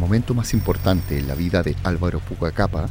momento 0.00 0.32
más 0.32 0.54
importante 0.54 1.18
en 1.18 1.28
la 1.28 1.34
vida 1.34 1.62
de 1.62 1.76
Álvaro 1.84 2.20
Puga 2.20 2.52
Capa 2.52 2.88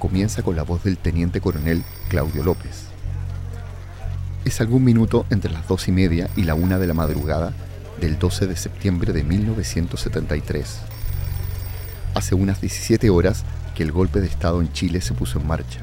comienza 0.00 0.42
con 0.42 0.56
la 0.56 0.64
voz 0.64 0.82
del 0.82 0.98
teniente 0.98 1.40
coronel 1.40 1.84
Claudio 2.08 2.42
López. 2.42 2.88
Es 4.44 4.60
algún 4.60 4.82
minuto 4.82 5.24
entre 5.30 5.52
las 5.52 5.68
dos 5.68 5.86
y 5.86 5.92
media 5.92 6.28
y 6.36 6.42
la 6.42 6.54
una 6.54 6.80
de 6.80 6.88
la 6.88 6.94
madrugada 6.94 7.52
del 8.00 8.18
12 8.18 8.48
de 8.48 8.56
septiembre 8.56 9.12
de 9.12 9.22
1973. 9.22 10.80
Hace 12.14 12.34
unas 12.34 12.60
17 12.60 13.08
horas 13.08 13.44
que 13.76 13.84
el 13.84 13.92
golpe 13.92 14.20
de 14.20 14.26
Estado 14.26 14.60
en 14.60 14.72
Chile 14.72 15.00
se 15.00 15.14
puso 15.14 15.38
en 15.38 15.46
marcha 15.46 15.82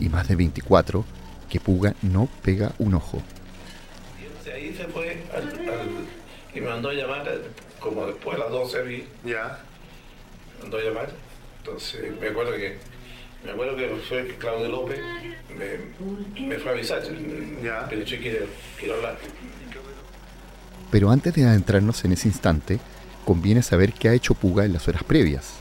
y 0.00 0.08
más 0.08 0.26
de 0.26 0.34
24 0.34 1.04
que 1.48 1.60
Puga 1.60 1.94
no 2.02 2.28
pega 2.42 2.72
un 2.80 2.94
ojo. 2.94 3.22
ahí 4.52 4.74
se 4.76 4.84
fue 4.88 5.22
y 6.52 6.60
me 6.60 6.68
mandó 6.70 6.88
a 6.88 6.92
llamar 6.92 7.24
como 7.78 8.04
después 8.06 8.36
a 8.36 8.40
las 8.40 8.50
12 8.50 8.82
vi. 8.82 9.04
Ya. 9.24 9.60
Mandó 10.60 10.78
a 10.78 10.82
llamar. 10.82 11.10
Entonces 11.58 12.12
me 12.20 12.28
acuerdo 12.28 12.52
que 12.52 12.78
me 13.44 13.52
acuerdo 13.52 13.76
que 13.76 13.88
fue 14.08 14.36
Claudio 14.38 14.68
López 14.68 14.98
me, 15.56 16.46
me 16.46 16.58
fue 16.58 16.70
a 16.70 16.74
avisar. 16.74 17.02
Ya. 17.62 17.86
Me 17.90 17.96
dicho 17.96 18.16
quiero, 18.20 18.46
quiero 18.78 18.94
hablar. 18.94 19.18
Pero 20.90 21.10
antes 21.10 21.34
de 21.34 21.44
adentrarnos 21.44 22.04
en 22.04 22.12
ese 22.12 22.28
instante, 22.28 22.78
conviene 23.24 23.62
saber 23.62 23.92
qué 23.92 24.08
ha 24.08 24.14
hecho 24.14 24.34
Puga 24.34 24.64
en 24.64 24.72
las 24.72 24.86
horas 24.88 25.04
previas. 25.04 25.54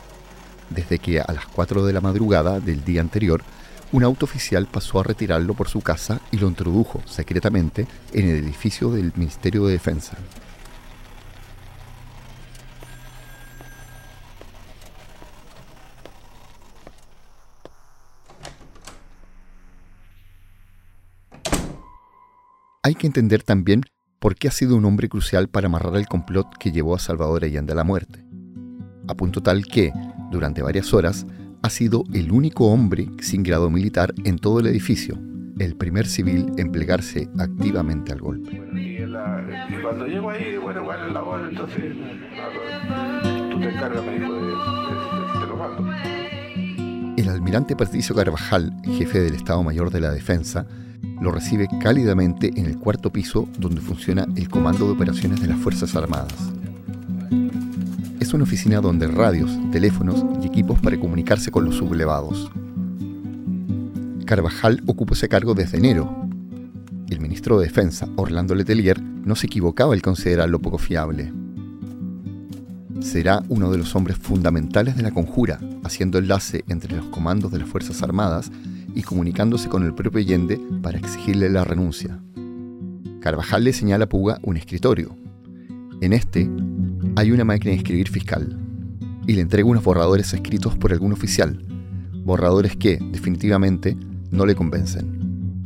Desde 0.70 1.00
que 1.00 1.20
a 1.20 1.32
las 1.32 1.46
4 1.48 1.86
de 1.86 1.94
la 1.94 2.02
madrugada 2.02 2.60
del 2.60 2.84
día 2.84 3.02
anterior, 3.02 3.44
un 3.92 4.04
auto 4.04 4.26
oficial 4.26 4.68
pasó 4.68 5.00
a 5.00 5.04
retirarlo 5.04 5.54
por 5.54 5.70
su 5.70 5.82
casa 5.82 6.22
y 6.32 6.38
lo 6.38 6.48
introdujo 6.48 7.02
secretamente 7.06 7.88
en 8.14 8.30
el 8.30 8.44
edificio 8.44 8.92
del 8.92 9.14
Ministerio 9.16 9.66
de 9.66 9.74
Defensa. 9.74 10.18
Hay 22.86 22.94
que 22.94 23.08
entender 23.08 23.42
también 23.42 23.82
por 24.20 24.36
qué 24.36 24.48
ha 24.48 24.52
sido 24.52 24.76
un 24.76 24.86
hombre 24.86 25.10
crucial 25.10 25.48
para 25.48 25.66
amarrar 25.66 25.96
el 25.96 26.06
complot 26.06 26.56
que 26.60 26.72
llevó 26.72 26.94
a 26.94 27.00
Salvador 27.00 27.44
Allende 27.44 27.74
a 27.74 27.76
la 27.76 27.84
muerte. 27.84 28.24
A 29.08 29.16
punto 29.16 29.42
tal 29.42 29.66
que, 29.66 29.92
durante 30.30 30.62
varias 30.62 30.94
horas, 30.94 31.26
ha 31.64 31.72
sido 31.72 32.04
el 32.14 32.32
único 32.32 32.68
hombre 32.68 33.10
sin 33.22 33.42
grado 33.42 33.72
militar 33.72 34.14
en 34.24 34.38
todo 34.38 34.60
el 34.60 34.68
edificio, 34.68 35.18
el 35.58 35.76
primer 35.76 36.06
civil 36.06 36.52
en 36.58 36.72
plegarse 36.72 37.28
activamente 37.40 38.12
al 38.12 38.20
golpe. 38.22 38.52
y, 38.52 38.98
cuando 39.82 40.06
llego 40.06 40.30
ahí, 40.30 40.56
bueno, 40.58 40.84
bueno, 40.84 41.08
la 41.08 41.24
hora, 41.24 41.50
entonces, 41.50 41.92
tú 43.50 43.60
te 43.62 43.68
encargas, 43.68 44.06
me 44.06 44.20
dijo, 44.20 44.32
de, 44.32 44.42
de, 47.16 47.24
El 47.24 47.30
almirante 47.30 47.76
Patricio 47.76 48.14
Carvajal, 48.14 48.72
jefe 48.84 49.22
del 49.22 49.34
Estado 49.34 49.64
Mayor 49.64 49.90
de 49.90 50.02
la 50.02 50.12
Defensa, 50.12 50.68
lo 51.22 51.32
recibe 51.32 51.68
cálidamente 51.82 52.52
en 52.56 52.66
el 52.66 52.78
cuarto 52.78 53.12
piso 53.12 53.48
donde 53.58 53.82
funciona 53.82 54.26
el 54.36 54.50
Comando 54.50 54.86
de 54.86 54.94
Operaciones 54.94 55.42
de 55.42 55.48
las 55.48 55.60
Fuerzas 55.60 55.96
Armadas. 55.96 56.34
Es 58.20 58.34
una 58.34 58.44
oficina 58.44 58.82
donde 58.82 59.08
radios, 59.08 59.52
teléfonos 59.72 60.26
y 60.42 60.48
equipos 60.48 60.80
para 60.80 61.00
comunicarse 61.00 61.52
con 61.52 61.66
los 61.66 61.76
sublevados. 61.76 62.52
Carvajal 64.26 64.82
ocupó 64.88 65.14
ese 65.14 65.30
cargo 65.30 65.54
desde 65.54 65.78
enero. 65.78 66.28
El 67.10 67.20
ministro 67.20 67.60
de 67.60 67.68
Defensa, 67.68 68.08
Orlando 68.16 68.56
Letelier, 68.56 69.00
no 69.02 69.36
se 69.36 69.46
equivocaba 69.48 69.94
al 69.94 70.02
considerarlo 70.02 70.60
poco 70.60 70.80
fiable. 70.80 71.32
Será 73.02 73.44
uno 73.50 73.72
de 73.72 73.78
los 73.78 73.96
hombres 73.96 74.18
fundamentales 74.18 74.98
de 74.98 75.04
la 75.04 75.12
conjura, 75.12 75.60
haciendo 75.84 76.18
enlace 76.18 76.64
entre 76.68 76.96
los 76.96 77.06
comandos 77.08 77.52
de 77.52 77.60
las 77.60 77.70
Fuerzas 77.70 78.02
Armadas 78.02 78.52
y 78.96 79.04
comunicándose 79.04 79.70
con 79.70 79.84
el 79.84 79.94
propio 79.94 80.22
Allende 80.22 80.60
para 80.82 80.98
exigirle 80.98 81.50
la 81.50 81.64
renuncia. 81.64 82.18
Carvajal 83.20 83.66
le 83.66 83.74
señala 83.74 84.06
a 84.06 84.10
Puga 84.10 84.40
un 84.42 84.58
escritorio. 84.58 85.16
En 86.02 86.14
este 86.14 86.50
hay 87.16 87.32
una 87.32 87.44
máquina 87.44 87.72
de 87.72 87.78
escribir 87.78 88.10
fiscal 88.10 88.58
y 89.28 89.34
le 89.34 89.42
entrega 89.42 89.68
unos 89.68 89.84
borradores 89.84 90.34
escritos 90.34 90.78
por 90.78 90.94
algún 90.94 91.12
oficial, 91.12 91.62
borradores 92.24 92.76
que, 92.76 92.98
definitivamente, 93.12 93.98
no 94.32 94.46
le 94.46 94.56
convencen. 94.56 95.64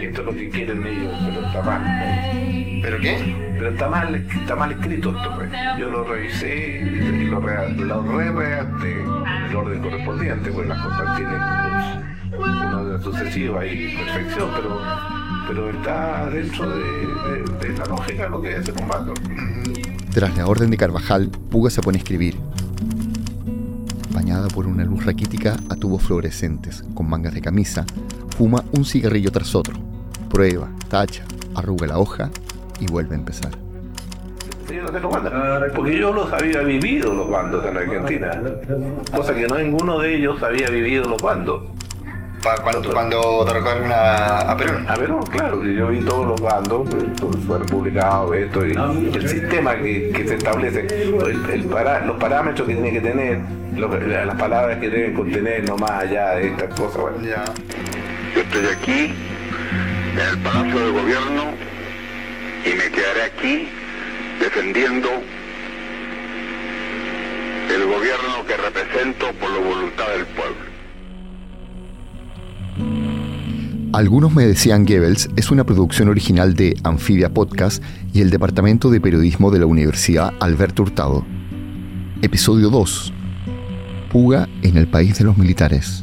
Esto 0.00 0.20
es 0.20 0.26
lo 0.26 0.32
que 0.34 0.48
quieren 0.48 0.86
ellos, 0.86 1.12
pero 1.24 1.46
está 1.46 1.62
mal. 1.62 2.80
¿Pero 2.82 3.00
qué? 3.00 3.36
Pero 3.54 3.68
está 3.70 3.88
mal, 3.88 4.14
está 4.14 4.56
mal 4.56 4.72
escrito 4.72 5.10
esto. 5.16 5.34
Pues. 5.36 5.50
Yo 5.78 5.90
lo 5.90 6.04
revisé 6.04 6.80
y 6.80 7.24
lo, 7.26 7.40
re, 7.40 7.72
lo 7.72 8.20
el 8.20 9.56
orden 9.56 9.82
correspondiente, 9.82 10.50
pues 10.50 10.68
las 10.68 10.82
cosas 10.82 11.16
tienen 11.16 12.13
una 12.38 13.00
sucesiva 13.02 13.66
y 13.66 13.96
perfección, 13.96 14.50
pero, 14.56 14.80
pero 15.48 15.70
está 15.70 16.30
dentro 16.30 16.68
de, 16.70 17.68
de, 17.68 17.78
la 17.78 17.84
lógica 17.86 18.24
de 18.24 18.30
lo 18.30 18.42
que 18.42 18.56
es 18.56 18.68
el 18.68 18.74
combate. 18.74 19.12
Tras 20.12 20.36
la 20.36 20.46
orden 20.46 20.70
de 20.70 20.76
Carvajal, 20.76 21.30
Puga 21.50 21.70
se 21.70 21.82
pone 21.82 21.98
a 21.98 22.00
escribir. 22.00 22.36
Bañada 24.12 24.48
por 24.48 24.66
una 24.66 24.84
luz 24.84 25.04
raquítica 25.04 25.56
a 25.68 25.76
tubos 25.76 26.02
fluorescentes, 26.02 26.84
con 26.94 27.08
mangas 27.08 27.34
de 27.34 27.40
camisa, 27.40 27.84
fuma 28.36 28.64
un 28.72 28.84
cigarrillo 28.84 29.32
tras 29.32 29.54
otro. 29.54 29.74
Prueba, 30.30 30.68
tacha, 30.88 31.24
arruga 31.54 31.86
la 31.86 31.98
hoja 31.98 32.30
y 32.80 32.86
vuelve 32.86 33.14
a 33.14 33.18
empezar. 33.18 33.64
Porque 35.74 35.98
yo 35.98 36.12
los 36.12 36.32
había 36.32 36.62
vivido 36.62 37.12
los 37.12 37.30
bandos 37.30 37.64
en 37.66 37.76
Argentina, 37.76 38.42
cosa 39.14 39.34
que 39.34 39.46
no 39.46 39.58
ninguno 39.58 39.98
de 39.98 40.16
ellos 40.16 40.42
había 40.42 40.68
vivido 40.70 41.04
los 41.04 41.20
bandos. 41.20 41.62
Cuando, 42.44 42.92
cuando 42.92 43.44
derrocaron 43.46 43.90
a, 43.90 44.40
a 44.40 44.56
Perón. 44.56 44.86
A 44.86 44.94
Perón, 44.96 45.22
claro, 45.24 45.64
yo 45.64 45.88
vi 45.88 46.00
todos 46.00 46.26
los 46.26 46.40
bandos, 46.42 46.86
fue 47.46 47.58
publicado 47.60 48.34
esto, 48.34 48.66
y 48.66 48.72
el 48.72 49.26
sistema 49.26 49.74
que, 49.76 50.10
que 50.10 50.28
se 50.28 50.34
establece, 50.34 50.80
el, 50.80 51.66
los 52.06 52.16
parámetros 52.18 52.68
que 52.68 52.74
tiene 52.74 52.92
que 52.92 53.00
tener, 53.00 53.40
las 53.76 54.36
palabras 54.36 54.78
que 54.78 54.90
deben 54.90 55.14
contener, 55.14 55.66
no 55.66 55.78
más 55.78 56.02
allá 56.02 56.34
de 56.34 56.48
estas 56.48 56.78
cosas. 56.78 57.00
Bueno. 57.00 57.16
Ya. 57.22 57.44
Yo 58.34 58.42
estoy 58.42 58.66
aquí, 58.66 59.14
en 60.12 60.20
el 60.20 60.38
Palacio 60.42 60.80
de 60.80 60.90
Gobierno, 61.00 61.44
y 62.66 62.74
me 62.74 62.90
quedaré 62.90 63.22
aquí 63.22 63.68
defendiendo 64.38 65.08
el 67.74 67.86
gobierno 67.86 68.44
que 68.46 68.56
represento 68.58 69.32
por 69.40 69.50
la 69.50 69.58
voluntad 69.60 70.08
del 70.08 70.26
pueblo. 70.26 70.73
Algunos 73.94 74.34
me 74.34 74.44
decían 74.44 74.84
Goebbels 74.84 75.30
es 75.36 75.52
una 75.52 75.62
producción 75.62 76.08
original 76.08 76.54
de 76.54 76.76
Amphibia 76.82 77.32
Podcast 77.32 77.80
y 78.12 78.22
el 78.22 78.30
Departamento 78.30 78.90
de 78.90 79.00
Periodismo 79.00 79.52
de 79.52 79.60
la 79.60 79.66
Universidad 79.66 80.34
Alberto 80.40 80.82
Hurtado. 80.82 81.24
Episodio 82.20 82.70
2. 82.70 83.12
Puga 84.10 84.48
en 84.62 84.78
el 84.78 84.88
país 84.88 85.16
de 85.16 85.22
los 85.22 85.38
militares. 85.38 86.02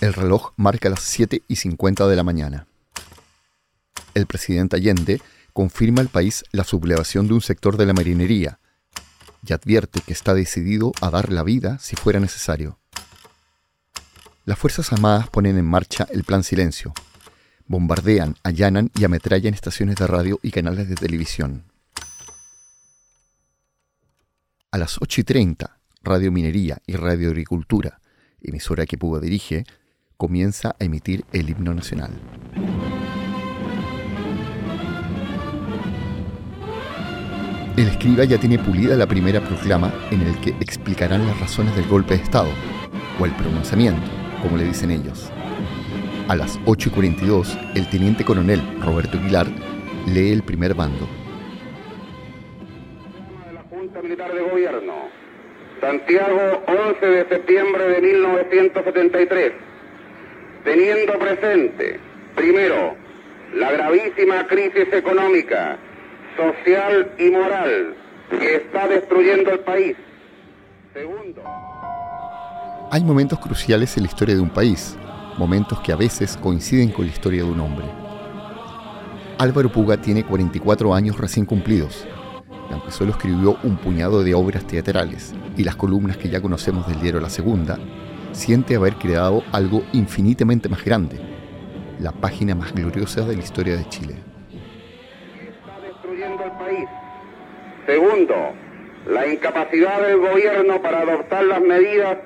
El 0.00 0.12
reloj 0.12 0.54
marca 0.56 0.88
las 0.88 1.02
7 1.02 1.42
y 1.46 1.54
50 1.54 2.08
de 2.08 2.16
la 2.16 2.24
mañana. 2.24 2.66
El 4.14 4.26
presidente 4.26 4.74
Allende 4.74 5.20
confirma 5.58 6.02
al 6.02 6.08
país 6.08 6.44
la 6.52 6.62
sublevación 6.62 7.26
de 7.26 7.34
un 7.34 7.40
sector 7.40 7.76
de 7.76 7.84
la 7.84 7.92
marinería 7.92 8.60
y 9.44 9.52
advierte 9.52 10.00
que 10.00 10.12
está 10.12 10.32
decidido 10.32 10.92
a 11.00 11.10
dar 11.10 11.32
la 11.32 11.42
vida 11.42 11.80
si 11.80 11.96
fuera 11.96 12.20
necesario. 12.20 12.78
Las 14.44 14.56
Fuerzas 14.56 14.92
Armadas 14.92 15.28
ponen 15.30 15.58
en 15.58 15.64
marcha 15.64 16.06
el 16.12 16.22
Plan 16.22 16.44
Silencio. 16.44 16.92
Bombardean, 17.66 18.36
allanan 18.44 18.92
y 18.94 19.04
ametrallan 19.04 19.52
estaciones 19.52 19.96
de 19.96 20.06
radio 20.06 20.38
y 20.44 20.52
canales 20.52 20.88
de 20.88 20.94
televisión. 20.94 21.64
A 24.70 24.78
las 24.78 24.98
8 25.00 25.22
y 25.22 25.24
30, 25.24 25.80
Radio 26.04 26.30
Minería 26.30 26.78
y 26.86 26.94
Radio 26.94 27.30
Agricultura, 27.30 28.00
emisora 28.40 28.86
que 28.86 28.96
Puga 28.96 29.18
dirige, 29.18 29.64
comienza 30.16 30.76
a 30.78 30.84
emitir 30.84 31.24
el 31.32 31.50
himno 31.50 31.74
nacional. 31.74 32.12
El 37.78 37.86
escriba 37.86 38.24
ya 38.24 38.38
tiene 38.38 38.58
pulida 38.58 38.96
la 38.96 39.06
primera 39.06 39.40
proclama 39.40 39.94
en 40.10 40.22
el 40.22 40.36
que 40.40 40.50
explicarán 40.60 41.24
las 41.24 41.38
razones 41.38 41.76
del 41.76 41.86
golpe 41.86 42.16
de 42.16 42.24
Estado, 42.24 42.48
o 43.20 43.24
el 43.24 43.30
pronunciamiento, 43.36 44.02
como 44.42 44.56
le 44.56 44.64
dicen 44.64 44.90
ellos. 44.90 45.30
A 46.26 46.34
las 46.34 46.58
8 46.66 46.88
y 46.88 46.92
42, 46.92 47.56
el 47.76 47.88
teniente 47.88 48.24
coronel 48.24 48.60
Roberto 48.84 49.16
Aguilar 49.16 49.46
lee 50.08 50.32
el 50.32 50.42
primer 50.42 50.74
bando. 50.74 51.06
De 53.46 53.52
la 53.52 53.62
Junta 53.62 54.02
Militar 54.02 54.34
de 54.34 54.40
Gobierno, 54.40 54.94
Santiago, 55.80 56.64
11 56.66 57.06
de 57.06 57.28
septiembre 57.28 57.88
de 57.90 58.00
1973 58.00 59.52
teniendo 60.64 61.16
presente, 61.16 62.00
primero, 62.34 62.96
la 63.54 63.70
gravísima 63.70 64.48
crisis 64.48 64.92
económica, 64.92 65.78
social 66.38 67.10
y 67.18 67.30
moral 67.30 67.96
que 68.30 68.56
está 68.56 68.86
destruyendo 68.86 69.50
el 69.50 69.58
país. 69.60 69.96
Segundo, 70.94 71.42
hay 72.90 73.02
momentos 73.02 73.40
cruciales 73.40 73.96
en 73.96 74.04
la 74.04 74.08
historia 74.08 74.36
de 74.36 74.40
un 74.40 74.48
país, 74.48 74.96
momentos 75.36 75.80
que 75.80 75.92
a 75.92 75.96
veces 75.96 76.36
coinciden 76.36 76.90
con 76.90 77.06
la 77.06 77.12
historia 77.12 77.42
de 77.42 77.50
un 77.50 77.60
hombre. 77.60 77.86
Álvaro 79.38 79.70
Puga 79.70 79.96
tiene 80.00 80.24
44 80.24 80.94
años 80.94 81.18
recién 81.18 81.44
cumplidos, 81.44 82.06
aunque 82.70 82.92
solo 82.92 83.10
escribió 83.10 83.58
un 83.64 83.76
puñado 83.76 84.22
de 84.22 84.34
obras 84.34 84.64
teatrales 84.64 85.34
y 85.56 85.64
las 85.64 85.74
columnas 85.74 86.16
que 86.16 86.28
ya 86.28 86.40
conocemos 86.40 86.86
del 86.86 87.00
diario 87.00 87.20
La 87.20 87.30
Segunda, 87.30 87.78
siente 88.30 88.76
haber 88.76 88.94
creado 88.94 89.42
algo 89.50 89.82
infinitamente 89.92 90.68
más 90.68 90.84
grande, 90.84 91.18
la 91.98 92.12
página 92.12 92.54
más 92.54 92.72
gloriosa 92.72 93.22
de 93.22 93.36
la 93.36 93.42
historia 93.42 93.76
de 93.76 93.88
Chile. 93.88 94.37
Segundo, 97.88 98.52
la 99.06 99.26
incapacidad 99.26 100.06
del 100.06 100.18
gobierno 100.18 100.82
para 100.82 100.98
adoptar 100.98 101.42
las 101.44 101.62
medidas 101.62 102.18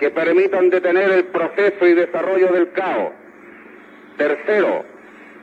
que 0.00 0.10
permitan 0.10 0.70
detener 0.70 1.08
el 1.12 1.24
proceso 1.26 1.86
y 1.86 1.94
desarrollo 1.94 2.50
del 2.50 2.72
caos. 2.72 3.12
Tercero, 4.16 4.84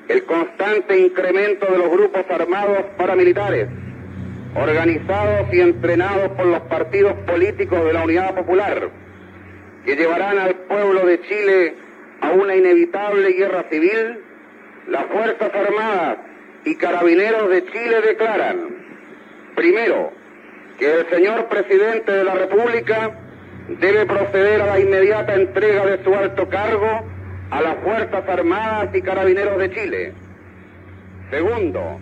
el 0.10 0.26
constante 0.26 1.00
incremento 1.00 1.72
de 1.72 1.78
los 1.78 1.90
grupos 1.90 2.26
armados 2.30 2.80
paramilitares, 2.98 3.70
organizados 4.56 5.54
y 5.54 5.62
entrenados 5.62 6.32
por 6.32 6.48
los 6.48 6.60
partidos 6.64 7.14
políticos 7.26 7.86
de 7.86 7.94
la 7.94 8.04
Unidad 8.04 8.36
Popular, 8.36 8.90
que 9.86 9.96
llevarán 9.96 10.38
al 10.38 10.56
pueblo 10.56 11.06
de 11.06 11.22
Chile 11.22 11.76
a 12.20 12.32
una 12.32 12.58
inevitable 12.58 13.32
guerra 13.32 13.64
civil, 13.70 14.20
las 14.90 15.06
Fuerzas 15.06 15.50
Armadas 15.56 16.18
y 16.66 16.76
Carabineros 16.76 17.50
de 17.50 17.66
Chile 17.68 18.02
declaran, 18.02 18.91
primero, 19.62 20.12
que 20.80 21.02
el 21.02 21.10
señor 21.12 21.48
presidente 21.48 22.12
de 22.12 22.24
la 22.24 22.34
República 22.34 23.12
debe 23.80 24.08
proceder 24.08 24.60
a 24.60 24.66
la 24.66 24.80
inmediata 24.80 25.36
entrega 25.36 25.86
de 25.86 26.04
su 26.04 26.16
alto 26.16 26.50
cargo 26.50 27.06
a 27.52 27.62
las 27.62 27.78
Fuerzas 27.84 28.28
Armadas 28.28 28.90
y 28.96 29.02
Carabineros 29.04 29.60
de 29.60 29.69
Chile. 29.69 30.13
Segundo, 31.30 32.00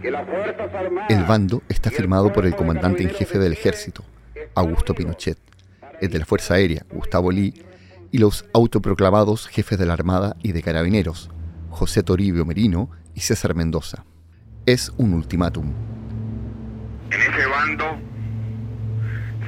que 0.00 0.12
las 0.12 0.24
Fuerzas 0.24 0.72
Armadas... 0.72 1.10
El 1.10 1.24
bando 1.24 1.64
está 1.68 1.90
firmado 1.90 2.32
por 2.32 2.46
el 2.46 2.54
comandante 2.54 3.02
en 3.02 3.10
jefe 3.10 3.40
del 3.40 3.54
ejército, 3.54 4.04
Augusto 4.54 4.94
Pinochet, 4.94 5.38
el 6.00 6.10
de 6.10 6.18
la 6.20 6.26
Fuerza 6.26 6.54
Aérea, 6.54 6.86
Gustavo 6.92 7.32
Lee, 7.32 7.60
y 8.12 8.18
los 8.18 8.44
autoproclamados 8.54 9.48
jefes 9.48 9.80
de 9.80 9.86
la 9.86 9.94
Armada 9.94 10.36
y 10.44 10.52
de 10.52 10.62
Carabineros, 10.62 11.28
José 11.70 12.04
Toribio 12.04 12.44
Merino 12.44 12.88
y 13.16 13.20
César 13.22 13.56
Mendoza. 13.56 14.04
Es 14.64 14.92
un 14.96 15.12
ultimátum. 15.14 15.89
En 17.10 17.20
ese 17.20 17.46
bando 17.46 17.98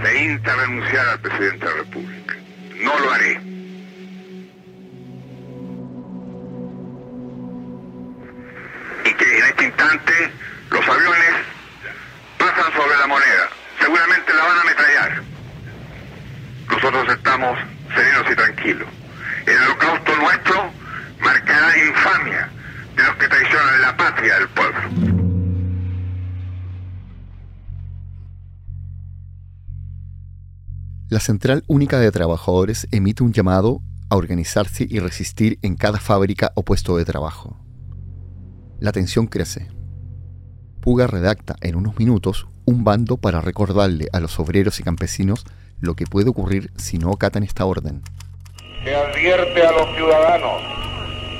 se 0.02 0.22
insta 0.24 0.52
a 0.52 0.56
renunciar 0.56 1.08
al 1.08 1.20
presidente 1.20 1.64
de 1.64 1.70
la 1.70 1.76
República. 1.78 2.34
No 2.82 2.98
lo 2.98 3.12
haré. 3.12 3.40
Y 9.04 9.14
que 9.14 9.38
en 9.38 9.44
este 9.44 9.64
instante 9.64 10.32
los 10.70 10.88
aviones 10.88 11.34
pasan 12.38 12.72
sobre 12.72 12.96
la 12.98 13.06
moneda. 13.06 13.48
Seguramente 13.80 14.34
la 14.34 14.44
van 14.44 14.58
a 14.58 14.60
ametrallar. 14.62 15.22
Nosotros 16.68 17.16
estamos 17.16 17.58
serenos 17.94 18.30
y 18.30 18.34
tranquilos. 18.34 18.88
El 19.46 19.56
holocausto 19.62 20.16
nuestro 20.16 20.72
marcará 21.20 21.78
infamia 21.78 22.48
de 22.96 23.02
los 23.04 23.16
que 23.16 23.28
traicionan 23.28 23.82
la 23.82 23.96
patria 23.96 24.38
del 24.38 24.48
pueblo. 24.48 25.21
La 31.12 31.20
Central 31.20 31.62
Única 31.66 31.98
de 31.98 32.10
Trabajadores 32.10 32.88
emite 32.90 33.22
un 33.22 33.34
llamado 33.34 33.82
a 34.08 34.16
organizarse 34.16 34.86
y 34.88 34.98
resistir 34.98 35.58
en 35.60 35.76
cada 35.76 36.00
fábrica 36.00 36.52
o 36.54 36.62
puesto 36.62 36.96
de 36.96 37.04
trabajo. 37.04 37.54
La 38.80 38.92
tensión 38.92 39.26
crece. 39.26 39.68
Puga 40.80 41.06
redacta 41.06 41.56
en 41.60 41.76
unos 41.76 41.98
minutos 41.98 42.46
un 42.64 42.82
bando 42.82 43.18
para 43.18 43.42
recordarle 43.42 44.08
a 44.14 44.20
los 44.20 44.40
obreros 44.40 44.80
y 44.80 44.84
campesinos 44.84 45.44
lo 45.82 45.96
que 45.96 46.06
puede 46.06 46.30
ocurrir 46.30 46.70
si 46.78 46.96
no 46.96 47.12
acatan 47.12 47.42
esta 47.42 47.66
orden. 47.66 48.00
Se 48.82 48.96
advierte 48.96 49.66
a 49.66 49.72
los 49.72 49.94
ciudadanos 49.94 50.62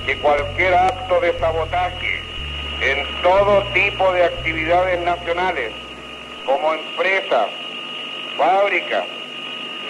que 0.05 0.21
cualquier 0.21 0.75
acto 0.75 1.19
de 1.23 1.39
sabotaje 1.39 2.21
en 2.83 3.23
todo 3.23 3.63
tipo 3.73 4.13
de 4.13 4.23
actividades 4.23 5.03
nacionales, 5.03 5.73
como 6.45 6.75
empresas, 6.75 7.47
fábricas, 8.37 9.07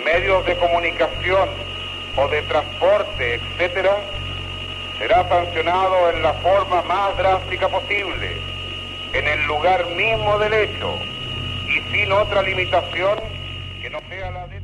medios 0.04 0.44
de 0.46 0.56
comunicación 0.58 1.48
o 2.16 2.28
de 2.28 2.42
transporte, 2.42 3.34
etcétera, 3.34 3.96
será 4.98 5.28
sancionado 5.28 6.10
en 6.10 6.22
la 6.22 6.32
forma 6.34 6.82
más 6.82 7.16
drástica 7.16 7.68
posible, 7.68 8.36
en 9.12 9.26
el 9.26 9.46
lugar 9.46 9.86
mismo 9.94 10.38
del 10.38 10.52
hecho 10.52 10.94
y 11.68 11.80
sin 11.92 12.12
otra 12.12 12.42
limitación 12.42 13.18
que 13.80 13.90
no 13.90 13.98
sea 14.08 14.30
la 14.30 14.46
de... 14.48 14.62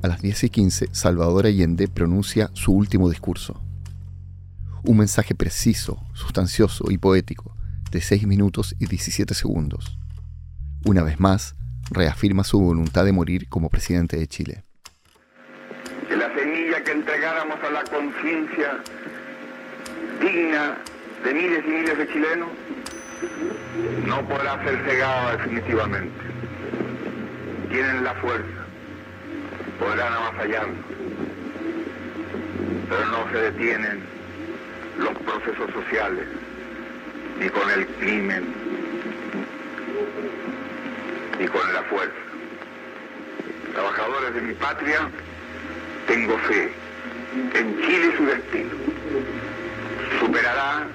A 0.00 0.06
las 0.06 0.22
10 0.22 0.44
y 0.44 0.50
15, 0.50 0.88
Salvador 0.92 1.46
Allende 1.46 1.88
pronuncia 1.88 2.50
su 2.52 2.72
último 2.72 3.10
discurso. 3.10 3.60
Un 4.84 4.98
mensaje 4.98 5.34
preciso, 5.34 5.98
sustancioso 6.14 6.84
y 6.88 6.98
poético, 6.98 7.56
de 7.90 8.00
6 8.00 8.28
minutos 8.28 8.76
y 8.78 8.86
17 8.86 9.34
segundos. 9.34 9.98
Una 10.84 11.02
vez 11.02 11.18
más, 11.18 11.56
reafirma 11.90 12.44
su 12.44 12.60
voluntad 12.60 13.04
de 13.04 13.12
morir 13.12 13.48
como 13.48 13.70
presidente 13.70 14.16
de 14.16 14.26
Chile. 14.26 14.62
Que 16.08 16.16
la 16.16 16.34
semilla 16.34 16.82
que 16.84 16.92
entregáramos 16.92 17.58
a 17.62 17.70
la 17.70 17.84
conciencia 17.84 18.78
digna 20.20 20.78
de 21.24 21.34
miles 21.34 21.64
y 21.66 21.70
miles 21.70 21.98
de 21.98 22.08
chilenos 22.08 22.48
no 24.06 24.26
podrá 24.28 24.62
ser 24.64 24.82
cegada 24.84 25.36
definitivamente. 25.36 26.20
Tienen 27.68 28.04
la 28.04 28.14
fuerza, 28.14 28.64
podrán 29.78 30.12
avasallando, 30.12 30.80
pero 32.88 33.04
no 33.06 33.30
se 33.30 33.38
detienen 33.38 34.00
los 34.98 35.12
procesos 35.18 35.70
sociales 35.72 36.26
ni 37.38 37.48
con 37.50 37.70
el 37.70 37.86
crimen 37.98 38.67
y 41.38 41.46
con 41.46 41.72
la 41.72 41.82
fuerza. 41.84 42.14
Trabajadores 43.72 44.34
de 44.34 44.40
mi 44.40 44.54
patria, 44.54 45.08
tengo 46.06 46.36
fe 46.38 46.70
en 47.54 47.80
Chile 47.82 48.12
su 48.16 48.26
destino. 48.26 48.70
Superará 50.18 50.86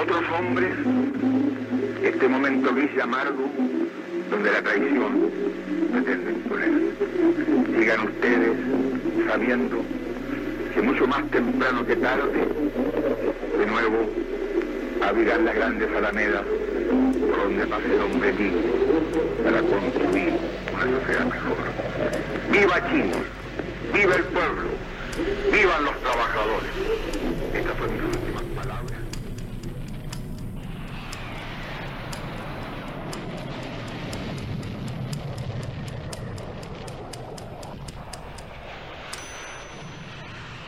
otros 0.00 0.22
hombres 0.38 0.72
este 2.02 2.28
momento 2.28 2.74
gris 2.74 2.90
y 2.96 3.00
amargo 3.00 3.50
donde 4.30 4.52
la 4.52 4.62
traición 4.62 5.30
pretende 5.92 6.32
imponer. 6.32 6.70
Sigan 7.78 8.00
ustedes 8.00 8.52
sabiendo 9.28 9.82
que 10.74 10.82
mucho 10.82 11.06
más 11.06 11.28
temprano 11.30 11.86
que 11.86 11.96
tarde, 11.96 12.48
de 13.58 13.66
nuevo, 13.66 14.08
abrirán 15.02 15.44
las 15.44 15.54
grandes 15.54 15.88
alamedas 15.96 16.44
el 17.46 18.00
hombre 18.00 18.32
digno 18.32 18.60
para 19.44 19.60
construir 19.62 20.32
una 20.74 20.98
sociedad 20.98 21.26
mejor. 21.26 21.56
¡Viva 22.50 22.90
Chile! 22.90 23.12
¡Viva 23.94 24.16
el 24.16 24.24
pueblo! 24.24 24.68
¡Vivan 25.52 25.84
los 25.84 26.00
trabajadores! 26.00 26.70
Estas 27.54 27.76
fueron 27.76 27.94
mis 27.94 28.16
últimas 28.16 28.42
palabras. 28.56 28.98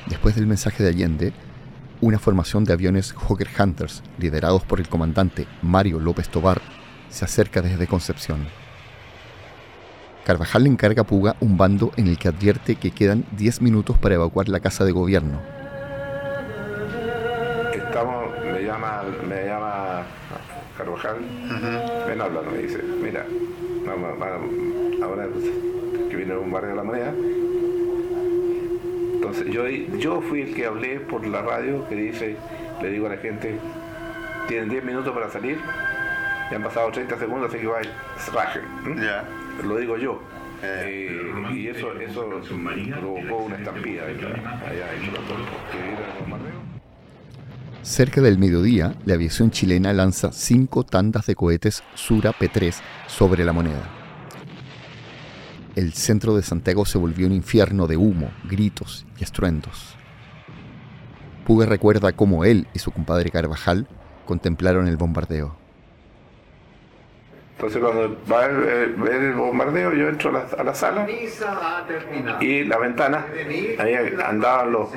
Después 0.06 0.37
del 0.37 0.47
mensaje 0.47 0.85
de 0.85 0.88
Allende, 0.90 1.32
una 2.00 2.19
formación 2.19 2.64
de 2.64 2.73
aviones 2.73 3.12
Hawker 3.12 3.49
Hunters, 3.59 4.02
liderados 4.19 4.64
por 4.64 4.81
el 4.81 4.88
comandante 4.88 5.47
Mario 5.62 6.00
López 6.00 6.28
Tobar, 6.28 6.61
se 7.09 7.25
acerca 7.25 7.62
desde 7.62 7.87
Concepción. 7.87 8.47
Carvajal 10.25 10.64
le 10.64 10.69
encarga 10.69 11.02
a 11.02 11.07
Puga 11.07 11.37
un 11.40 11.57
bando 11.57 11.93
en 11.97 12.07
el 12.07 12.19
que 12.19 12.28
advierte 12.28 12.76
que 12.76 12.90
quedan 12.90 13.25
10 13.33 13.62
minutos 13.62 13.97
para 13.97 14.17
evacuar 14.17 14.49
la 14.49 14.61
casa 14.61 14.85
de 14.85 14.93
gobierno. 14.93 15.40
Estamos, 17.75 18.31
me 18.45 18.62
llama, 18.62 19.02
me 19.26 19.47
llama 19.47 20.02
Carvajal, 20.76 21.17
ven 22.07 22.21
habla, 22.21 22.43
me 22.43 22.59
dice, 22.59 22.83
mira, 23.02 23.25
vamos, 23.87 24.19
vamos, 24.19 24.50
ahora 25.02 25.26
que 26.11 26.17
viene 26.17 26.37
un 26.37 26.52
barrio 26.52 26.71
de 26.71 26.76
la 26.76 26.85
moneda, 26.85 27.14
Entonces 29.18 29.52
yo, 29.52 29.66
yo 29.66 30.20
fui 30.22 30.42
el 30.42 30.54
que 30.54 30.64
hablé 30.64 31.00
por 31.00 31.26
la 31.26 31.42
radio 31.42 31.88
que 31.88 31.96
dice, 31.96 32.37
le 32.80 32.90
digo 32.90 33.06
a 33.06 33.10
la 33.10 33.16
gente, 33.16 33.58
tienen 34.46 34.68
10 34.68 34.84
minutos 34.84 35.12
para 35.12 35.28
salir, 35.28 35.58
ya 36.48 36.56
han 36.56 36.62
pasado 36.62 36.92
30 36.92 37.18
segundos, 37.18 37.50
así 37.50 37.58
que 37.58 37.66
va, 37.66 37.80
rajen. 38.32 38.62
Ya. 38.96 39.25
Lo 39.64 39.76
digo 39.76 39.96
yo. 39.96 40.22
Eh, 40.62 41.08
eh, 41.10 41.52
y 41.52 41.66
eso, 41.66 41.92
eso 41.98 42.28
provocó 43.00 43.38
una 43.44 43.56
estampida 43.56 44.04
allá 44.06 44.94
en 44.94 45.10
Cerca 47.82 48.20
del 48.20 48.38
mediodía, 48.38 48.94
la 49.04 49.14
aviación 49.14 49.50
chilena 49.50 49.92
lanza 49.92 50.30
cinco 50.30 50.84
tandas 50.84 51.26
de 51.26 51.34
cohetes 51.34 51.82
Sura 51.94 52.32
P-3 52.32 52.76
sobre 53.08 53.44
la 53.44 53.52
moneda. 53.52 53.98
El 55.78 55.92
centro 55.92 56.35
de 56.35 56.42
Santiago 56.42 56.85
se 56.85 56.99
volvió 56.99 57.28
un 57.28 57.32
infierno 57.32 57.87
de 57.87 57.97
humo, 57.97 58.32
gritos 58.50 59.06
y 59.16 59.23
estruendos. 59.23 59.94
Puga 61.47 61.66
recuerda 61.66 62.11
cómo 62.14 62.44
él 62.44 62.66
y 62.75 62.80
su 62.80 62.90
compadre 62.90 63.30
Carvajal 63.30 63.87
contemplaron 64.26 64.88
el 64.88 64.97
bombardeo. 64.97 65.54
Entonces 67.54 67.80
cuando 67.80 68.18
va 68.28 68.47
a 68.47 68.49
ver, 68.49 68.97
el 69.08 69.35
bombardeo, 69.35 69.94
yo 69.94 70.08
entro 70.08 70.30
a 70.37 70.64
la, 70.64 70.75
sala 70.75 71.06
y 72.40 72.64
la 72.64 72.78
ventana, 72.78 73.26
ahí 73.78 73.94
andaban 74.26 74.73
los, 74.73 74.88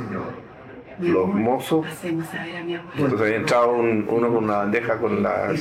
los 1.01 1.27
mozos. 1.27 1.86
Entonces 2.03 3.22
había 3.22 3.36
entrado 3.36 3.72
uno 3.74 4.05
con 4.08 4.43
una 4.43 4.58
bandeja 4.58 4.98
con 4.98 5.24
la, 5.24 5.53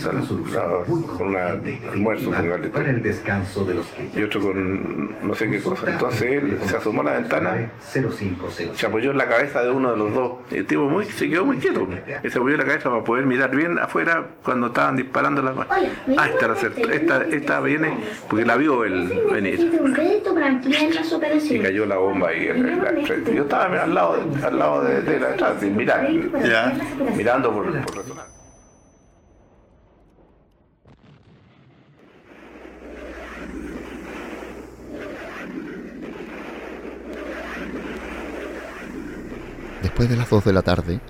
con 1.16 1.28
un 1.28 1.37
almuerzo 1.37 2.30
y 4.14 4.23
otro 4.23 4.40
con 4.40 5.26
no 5.26 5.35
sé 5.35 5.50
qué 5.50 5.61
cosa. 5.61 5.90
Entonces 5.90 6.23
él 6.23 6.59
se 6.64 6.76
asomó 6.76 7.02
a 7.02 7.04
la 7.04 7.12
ventana, 7.12 7.70
se 8.75 8.87
apoyó 8.87 9.11
en 9.11 9.18
la 9.18 9.28
cabeza 9.28 9.62
de 9.62 9.70
uno 9.70 9.92
de 9.92 9.97
los 9.97 10.14
dos. 10.14 10.32
Y 10.50 10.56
el 10.59 10.66
tipo 10.66 10.82
muy, 10.82 11.04
se 11.04 11.28
quedó 11.28 11.44
muy 11.44 11.59
quieto. 11.59 11.87
Y 12.23 12.30
se 12.30 12.38
apoyó 12.38 12.54
en 12.54 12.61
la 12.61 12.66
cabeza 12.66 12.90
para 12.90 13.04
poder 13.04 13.26
mirar 13.26 13.54
bien 13.54 13.78
afuera 13.78 14.26
cuando 14.42 14.68
estaban 14.68 14.97
disparando 14.97 15.42
las 15.42 15.54
Ah, 16.16 16.28
esta, 16.28 16.54
esta, 16.92 17.25
esta 17.25 17.61
viene 17.61 17.99
porque 18.28 18.44
la 18.44 18.56
vio 18.56 18.85
él 18.85 19.12
venir. 19.30 19.70
Y 21.50 21.59
cayó 21.61 21.87
la 21.87 21.97
bomba 21.97 22.28
ahí 22.28 22.49
en 22.49 22.82
la 22.82 23.06
frente. 23.06 23.35
Yo 23.35 23.42
estaba 23.42 23.82
al 23.82 23.94
lado, 23.94 24.23
al 24.42 24.59
lado 24.59 24.85
de 24.85 25.20
la 25.20 25.29
mirando 27.16 27.52
por, 27.52 27.72
Después 39.82 40.08
de 40.08 40.16
las 40.16 40.30
2 40.30 40.44
de 40.44 40.52
la 40.52 40.62
tarde, 40.62 41.00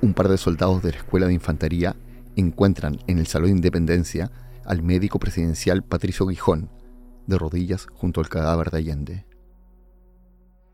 un 0.00 0.14
par 0.14 0.28
de 0.28 0.38
soldados 0.38 0.82
de 0.82 0.92
la 0.92 0.98
Escuela 0.98 1.26
de 1.26 1.34
Infantería 1.34 1.96
encuentran 2.36 2.98
en 3.06 3.18
el 3.18 3.26
Salón 3.26 3.48
de 3.48 3.56
Independencia 3.56 4.30
al 4.64 4.82
médico 4.82 5.18
presidencial 5.18 5.82
Patricio 5.82 6.26
Guijón, 6.26 6.70
de 7.26 7.36
rodillas 7.38 7.86
junto 7.92 8.20
al 8.20 8.28
cadáver 8.28 8.70
de 8.70 8.78
Allende 8.78 9.27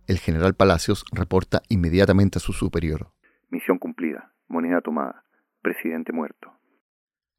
el 0.06 0.18
general 0.18 0.54
Palacios 0.54 1.04
reporta 1.12 1.62
inmediatamente 1.68 2.38
a 2.38 2.40
su 2.40 2.52
superior. 2.52 3.10
Misión 3.50 3.78
cumplida, 3.78 4.32
moneda 4.48 4.80
tomada, 4.80 5.24
presidente 5.62 6.12
muerto. 6.12 6.52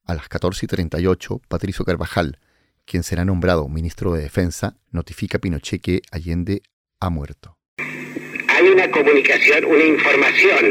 A 0.06 0.14
las 0.14 0.30
14.38, 0.30 1.42
Patricio 1.48 1.84
Carvajal, 1.84 2.40
quien 2.86 3.04
será 3.04 3.26
nombrado 3.26 3.68
ministro 3.68 4.14
de 4.14 4.22
Defensa, 4.22 4.78
notifica 4.92 5.38
a 5.38 5.42
Pinochet 5.42 5.82
que 5.82 6.02
Allende 6.12 6.62
ha 7.00 7.10
muerto. 7.10 7.58
Hay 7.78 8.68
una 8.68 8.90
comunicación, 8.92 9.66
una 9.66 9.84
información 9.84 10.66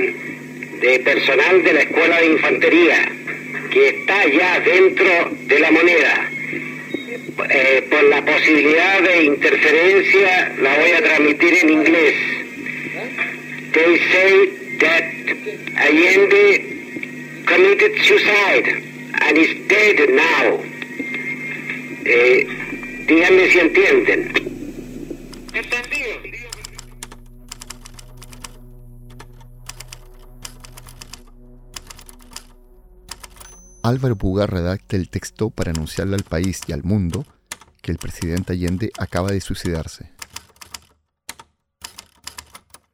de 0.80 1.00
personal 1.04 1.62
de 1.62 1.72
la 1.72 1.80
Escuela 1.80 2.16
de 2.18 2.32
Infantería 2.32 2.96
que 3.72 3.88
está 3.88 4.26
ya 4.28 4.60
dentro 4.60 5.06
de 5.48 5.58
la 5.58 5.70
moneda 5.70 6.30
eh, 7.50 7.86
por 7.90 8.02
la 8.04 8.24
posibilidad 8.24 9.02
de 9.02 9.24
interferencia, 9.24 10.54
la 10.60 10.78
voy 10.78 10.90
a 10.90 11.02
transmitir 11.02 11.54
en 11.62 11.70
inglés. 11.70 12.14
They 13.72 13.98
say 14.12 14.78
that 14.78 15.04
Allende 15.76 17.44
committed 17.46 17.92
suicide 18.04 18.82
and 19.20 19.38
is 19.38 19.68
dead 19.68 20.08
now. 20.10 20.60
Eh, 22.06 22.46
díganme 23.06 23.50
si 23.50 23.58
entienden. 23.58 24.44
Álvaro 33.84 34.16
Puga 34.16 34.46
redacta 34.46 34.96
el 34.96 35.10
texto 35.10 35.50
para 35.50 35.70
anunciarle 35.70 36.14
al 36.14 36.22
país 36.22 36.62
y 36.66 36.72
al 36.72 36.84
mundo 36.84 37.26
que 37.82 37.92
el 37.92 37.98
presidente 37.98 38.54
Allende 38.54 38.90
acaba 38.98 39.28
de 39.28 39.42
suicidarse. 39.42 40.10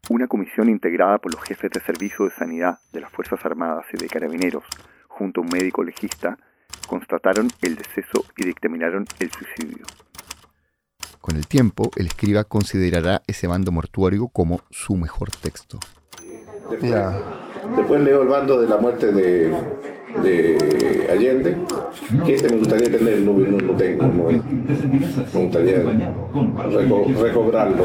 Una 0.08 0.26
comisión 0.26 0.68
integrada 0.68 1.18
por 1.18 1.32
los 1.32 1.44
jefes 1.44 1.70
de 1.70 1.80
servicio 1.80 2.24
de 2.24 2.32
sanidad 2.32 2.80
de 2.92 3.02
las 3.02 3.12
Fuerzas 3.12 3.38
Armadas 3.44 3.86
y 3.92 3.98
de 3.98 4.08
Carabineros, 4.08 4.64
junto 5.06 5.40
a 5.40 5.44
un 5.44 5.50
médico 5.50 5.84
legista, 5.84 6.36
constataron 6.88 7.48
el 7.62 7.76
deceso 7.76 8.24
y 8.36 8.46
dictaminaron 8.46 9.06
el 9.20 9.30
suicidio. 9.30 9.86
Con 11.20 11.36
el 11.36 11.46
tiempo, 11.46 11.92
el 11.94 12.06
escriba 12.06 12.42
considerará 12.42 13.22
ese 13.28 13.46
bando 13.46 13.70
mortuario 13.70 14.26
como 14.26 14.62
su 14.70 14.96
mejor 14.96 15.30
texto. 15.30 15.78
Después 16.68 18.00
leo 18.00 18.22
el 18.22 18.28
bando 18.28 18.60
de 18.60 18.68
la 18.68 18.76
muerte 18.78 19.12
de 19.12 19.99
de 20.22 21.08
Allende, 21.10 21.56
que 22.24 22.34
este 22.34 22.48
me 22.50 22.56
gustaría 22.56 22.90
tener, 22.90 23.20
no, 23.20 23.32
no, 23.32 23.74
tengo, 23.76 24.02
no, 24.04 24.30
me 24.30 25.40
gustaría 25.44 25.82
recobrarlo. 27.22 27.84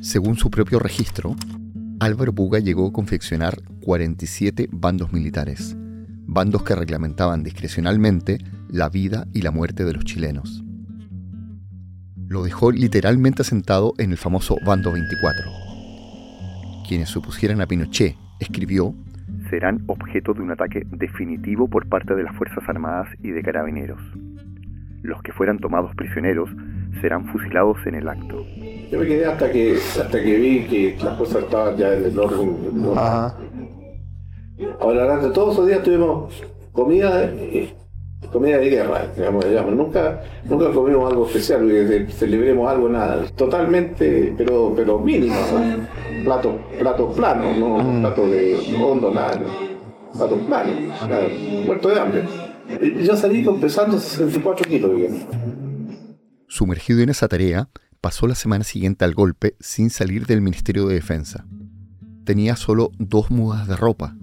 Según 0.00 0.36
su 0.36 0.50
propio 0.50 0.78
registro, 0.78 1.36
Álvaro 2.00 2.32
Puga 2.32 2.60
llegó 2.60 2.86
a 2.86 2.92
confeccionar 2.92 3.60
47 3.84 4.68
bandos 4.72 5.12
militares, 5.12 5.76
bandos 6.28 6.62
que 6.62 6.76
reglamentaban 6.76 7.42
discrecionalmente 7.42 8.38
la 8.68 8.90
vida 8.90 9.26
y 9.32 9.40
la 9.40 9.50
muerte 9.50 9.84
de 9.84 9.94
los 9.94 10.04
chilenos. 10.04 10.62
Lo 12.28 12.44
dejó 12.44 12.70
literalmente 12.70 13.42
sentado 13.42 13.94
en 13.96 14.10
el 14.10 14.18
famoso 14.18 14.56
Bando 14.64 14.92
24. 14.92 15.50
Quienes 16.86 17.08
supusieran 17.08 17.62
a 17.62 17.66
Pinochet, 17.66 18.14
escribió, 18.38 18.94
serán 19.48 19.82
objeto 19.86 20.34
de 20.34 20.42
un 20.42 20.50
ataque 20.50 20.86
definitivo 20.90 21.66
por 21.66 21.88
parte 21.88 22.14
de 22.14 22.22
las 22.22 22.36
Fuerzas 22.36 22.62
Armadas 22.68 23.08
y 23.22 23.30
de 23.30 23.42
Carabineros. 23.42 24.00
Los 25.00 25.22
que 25.22 25.32
fueran 25.32 25.58
tomados 25.58 25.94
prisioneros 25.96 26.50
serán 27.00 27.26
fusilados 27.28 27.78
en 27.86 27.94
el 27.94 28.08
acto. 28.08 28.44
Yo 28.90 29.00
me 29.00 29.06
quedé 29.06 29.24
hasta 29.24 29.50
que, 29.50 29.76
hasta 29.76 30.22
que 30.22 30.36
vi 30.38 30.64
que 30.64 30.98
las 31.02 31.16
cosas 31.16 31.44
estaban 31.44 31.76
ya 31.78 31.94
en 31.94 32.04
el 32.04 32.18
orden. 32.18 32.56
Ahora, 34.80 35.02
durante 35.02 35.30
todos 35.30 35.54
esos 35.54 35.66
días 35.66 35.82
tuvimos 35.82 36.32
comida, 36.72 37.32
comida 38.32 38.58
de 38.58 38.70
guerra, 38.70 39.06
digamos, 39.16 39.44
Nunca, 39.74 40.22
nunca 40.44 40.72
comimos 40.72 41.10
algo 41.10 41.26
especial, 41.26 41.66
que 41.68 42.06
celebremos 42.10 42.68
algo, 42.68 42.88
nada. 42.88 43.24
Totalmente, 43.36 44.34
pero, 44.36 44.72
pero 44.74 44.98
mínimo, 44.98 45.34
Platos 46.24 46.56
plato 46.78 47.12
planos, 47.12 47.56
no 47.56 47.78
mm. 47.78 48.00
platos 48.00 48.30
de 48.30 48.76
hondo, 48.80 49.10
nada. 49.12 49.40
Platos 50.12 50.38
planos, 50.46 50.74
muerto 51.64 51.88
de 51.88 52.00
hambre. 52.00 52.24
Yo 53.02 53.16
salí 53.16 53.46
pesando 53.60 53.98
64 53.98 54.66
kilos, 54.68 54.90
Sumergido 56.48 57.00
en 57.00 57.10
esa 57.10 57.28
tarea, 57.28 57.68
pasó 58.00 58.26
la 58.26 58.34
semana 58.34 58.64
siguiente 58.64 59.04
al 59.04 59.14
golpe 59.14 59.54
sin 59.60 59.90
salir 59.90 60.26
del 60.26 60.40
Ministerio 60.40 60.86
de 60.86 60.94
Defensa. 60.94 61.46
Tenía 62.24 62.56
solo 62.56 62.90
dos 62.98 63.30
mudas 63.30 63.68
de 63.68 63.76
ropa, 63.76 64.16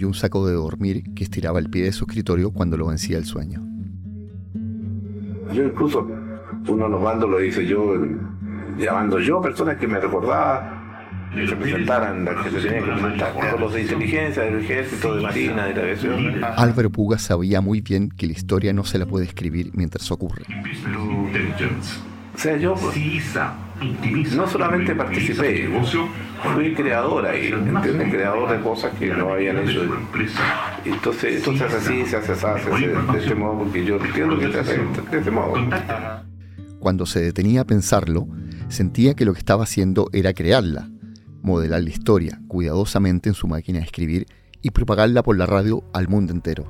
y 0.00 0.04
un 0.04 0.14
saco 0.14 0.46
de 0.46 0.54
dormir 0.54 1.04
que 1.14 1.24
estiraba 1.24 1.58
el 1.58 1.68
pie 1.68 1.84
de 1.84 1.92
su 1.92 2.04
escritorio 2.04 2.52
cuando 2.52 2.78
lo 2.78 2.86
vencía 2.86 3.18
el 3.18 3.26
sueño. 3.26 3.60
Yo 5.52 5.64
incluso, 5.64 6.08
uno 6.68 6.84
de 6.84 6.90
los 6.90 7.02
bandos 7.02 7.28
lo 7.28 7.44
hice 7.44 7.66
yo, 7.66 7.94
llamando 8.78 9.18
yo 9.18 9.42
personas 9.42 9.76
que 9.76 9.86
me 9.86 10.00
recordaban 10.00 10.80
que 11.34 11.46
se 11.46 11.54
presentaran, 11.54 12.24
que 12.24 12.50
se 12.50 12.68
tenían 12.68 12.84
que 12.84 12.92
presentar, 12.92 13.32
todos 13.34 13.60
los 13.60 13.74
de 13.74 13.82
inteligencia, 13.82 14.42
del 14.42 14.60
ejército, 14.64 15.14
de 15.14 15.22
marina, 15.22 15.66
de 15.66 15.74
la 15.74 15.82
aviación. 15.82 16.44
Álvaro 16.56 16.90
Puga 16.90 17.18
sabía 17.18 17.60
muy 17.60 17.82
bien 17.82 18.08
que 18.08 18.26
la 18.26 18.32
historia 18.32 18.72
no 18.72 18.84
se 18.84 18.98
la 18.98 19.06
puede 19.06 19.26
escribir 19.26 19.70
mientras 19.74 20.10
ocurre. 20.10 20.44
sea, 22.38 22.56
yo 22.56 22.74
no 24.34 24.46
solamente 24.48 24.94
participé, 24.94 25.68
fui 26.42 26.74
creador 26.74 27.26
ahí, 27.26 27.48
¿entiendes? 27.48 28.10
Creador 28.10 28.50
de 28.50 28.62
cosas 28.62 28.92
que 28.98 29.08
no 29.08 29.32
habían 29.32 29.58
hecho. 29.58 29.82
Entonces, 30.84 31.46
así 31.46 32.06
se 32.06 32.16
hace, 32.16 32.34
se 32.34 32.46
hace 32.46 32.70
de 32.70 33.18
este 33.18 33.34
modo, 33.34 33.58
porque 33.60 33.84
yo 33.84 33.96
entiendo 33.96 34.38
que 34.38 34.52
se 34.52 34.60
hace 34.60 34.78
de 34.78 35.18
este 35.18 35.30
modo. 35.30 35.54
Cuando 36.78 37.06
se 37.06 37.20
detenía 37.20 37.62
a 37.62 37.64
pensarlo, 37.64 38.26
sentía 38.68 39.14
que 39.14 39.24
lo 39.24 39.32
que 39.32 39.38
estaba 39.38 39.64
haciendo 39.64 40.08
era 40.12 40.32
crearla, 40.32 40.88
modelar 41.42 41.82
la 41.82 41.90
historia 41.90 42.40
cuidadosamente 42.48 43.28
en 43.28 43.34
su 43.34 43.46
máquina 43.46 43.78
de 43.78 43.84
escribir 43.84 44.26
y 44.62 44.70
propagarla 44.70 45.22
por 45.22 45.36
la 45.36 45.46
radio 45.46 45.84
al 45.92 46.08
mundo 46.08 46.32
entero. 46.32 46.66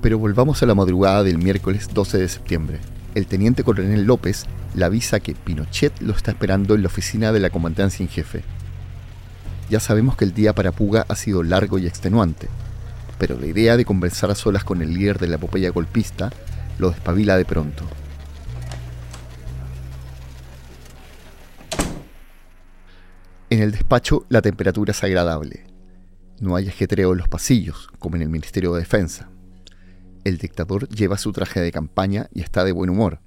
Pero 0.00 0.18
volvamos 0.18 0.62
a 0.62 0.66
la 0.66 0.74
madrugada 0.74 1.24
del 1.24 1.38
miércoles 1.38 1.88
12 1.92 2.18
de 2.18 2.28
septiembre. 2.28 2.78
El 3.18 3.26
teniente 3.26 3.64
coronel 3.64 4.04
López 4.04 4.44
le 4.76 4.84
avisa 4.84 5.18
que 5.18 5.34
Pinochet 5.34 6.00
lo 6.00 6.12
está 6.12 6.30
esperando 6.30 6.76
en 6.76 6.82
la 6.82 6.86
oficina 6.86 7.32
de 7.32 7.40
la 7.40 7.50
comandancia 7.50 8.04
en 8.04 8.08
jefe. 8.08 8.44
Ya 9.68 9.80
sabemos 9.80 10.16
que 10.16 10.24
el 10.24 10.32
día 10.32 10.54
para 10.54 10.70
Puga 10.70 11.04
ha 11.08 11.16
sido 11.16 11.42
largo 11.42 11.80
y 11.80 11.88
extenuante, 11.88 12.48
pero 13.18 13.36
la 13.36 13.46
idea 13.46 13.76
de 13.76 13.84
conversar 13.84 14.30
a 14.30 14.36
solas 14.36 14.62
con 14.62 14.82
el 14.82 14.94
líder 14.94 15.18
de 15.18 15.26
la 15.26 15.34
epopeya 15.34 15.70
golpista 15.70 16.30
lo 16.78 16.90
despabila 16.90 17.36
de 17.36 17.44
pronto. 17.44 17.82
En 23.50 23.62
el 23.62 23.72
despacho 23.72 24.26
la 24.28 24.42
temperatura 24.42 24.92
es 24.92 25.02
agradable. 25.02 25.66
No 26.38 26.54
hay 26.54 26.68
ajetreo 26.68 27.10
en 27.10 27.18
los 27.18 27.26
pasillos, 27.26 27.88
como 27.98 28.14
en 28.14 28.22
el 28.22 28.28
Ministerio 28.28 28.74
de 28.74 28.78
Defensa. 28.78 29.28
El 30.28 30.36
dictador 30.36 30.86
lleva 30.90 31.16
su 31.16 31.32
traje 31.32 31.58
de 31.58 31.72
campaña 31.72 32.28
y 32.34 32.42
está 32.42 32.62
de 32.62 32.72
buen 32.72 32.90
humor. 32.90 33.20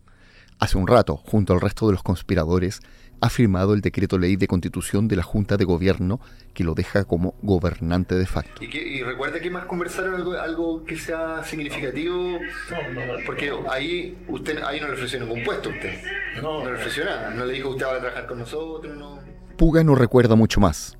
Hace 0.59 0.77
un 0.77 0.85
rato, 0.85 1.17
junto 1.17 1.51
al 1.51 1.59
resto 1.59 1.87
de 1.87 1.93
los 1.93 2.03
conspiradores, 2.03 2.79
ha 3.21 3.29
firmado 3.31 3.73
el 3.73 3.81
decreto 3.81 4.19
ley 4.19 4.35
de 4.35 4.45
constitución 4.45 5.07
de 5.07 5.15
la 5.15 5.23
Junta 5.23 5.57
de 5.57 5.65
Gobierno 5.65 6.19
que 6.53 6.63
lo 6.63 6.75
deja 6.75 7.05
como 7.05 7.33
gobernante 7.41 8.13
de 8.13 8.27
facto. 8.27 8.63
¿Y, 8.63 9.01
recuerda 9.01 9.39
que 9.39 9.49
más 9.49 9.65
conversaron 9.65 10.13
algo, 10.35 10.85
que 10.85 10.95
sea 10.95 11.43
significativo? 11.43 12.37
Porque 13.25 13.51
ahí 13.67 14.15
usted 14.27 14.61
ahí 14.61 14.79
no 14.79 14.89
le 14.89 14.93
ofreció 14.93 15.21
ningún 15.21 15.43
puesto 15.43 15.69
usted. 15.69 16.03
No, 16.39 16.63
le 16.63 16.75
ofreció 16.75 17.03
nada. 17.03 17.31
No 17.31 17.45
le 17.45 17.53
dijo 17.53 17.69
usted 17.69 17.87
va 17.87 17.95
a 17.95 17.99
trabajar 17.99 18.27
con 18.27 18.37
nosotros. 18.37 18.95
No. 18.95 19.17
Puga 19.57 19.83
no 19.83 19.95
recuerda 19.95 20.35
mucho 20.35 20.59
más. 20.59 20.99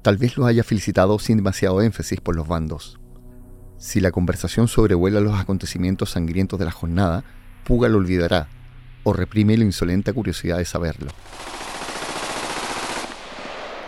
Tal 0.00 0.16
vez 0.16 0.38
lo 0.38 0.46
haya 0.46 0.64
felicitado 0.64 1.18
sin 1.18 1.36
demasiado 1.36 1.82
énfasis 1.82 2.18
por 2.18 2.34
los 2.34 2.48
bandos. 2.48 2.98
Si 3.78 4.00
la 4.00 4.10
conversación 4.10 4.68
sobrevuela 4.68 5.20
los 5.20 5.38
acontecimientos 5.38 6.10
sangrientos 6.10 6.58
de 6.58 6.64
la 6.64 6.72
jornada, 6.72 7.24
Puga 7.64 7.88
lo 7.88 7.98
olvidará 7.98 8.48
o 9.02 9.12
reprime 9.12 9.56
la 9.58 9.64
insolente 9.64 10.12
curiosidad 10.14 10.56
de 10.56 10.64
saberlo. 10.64 11.10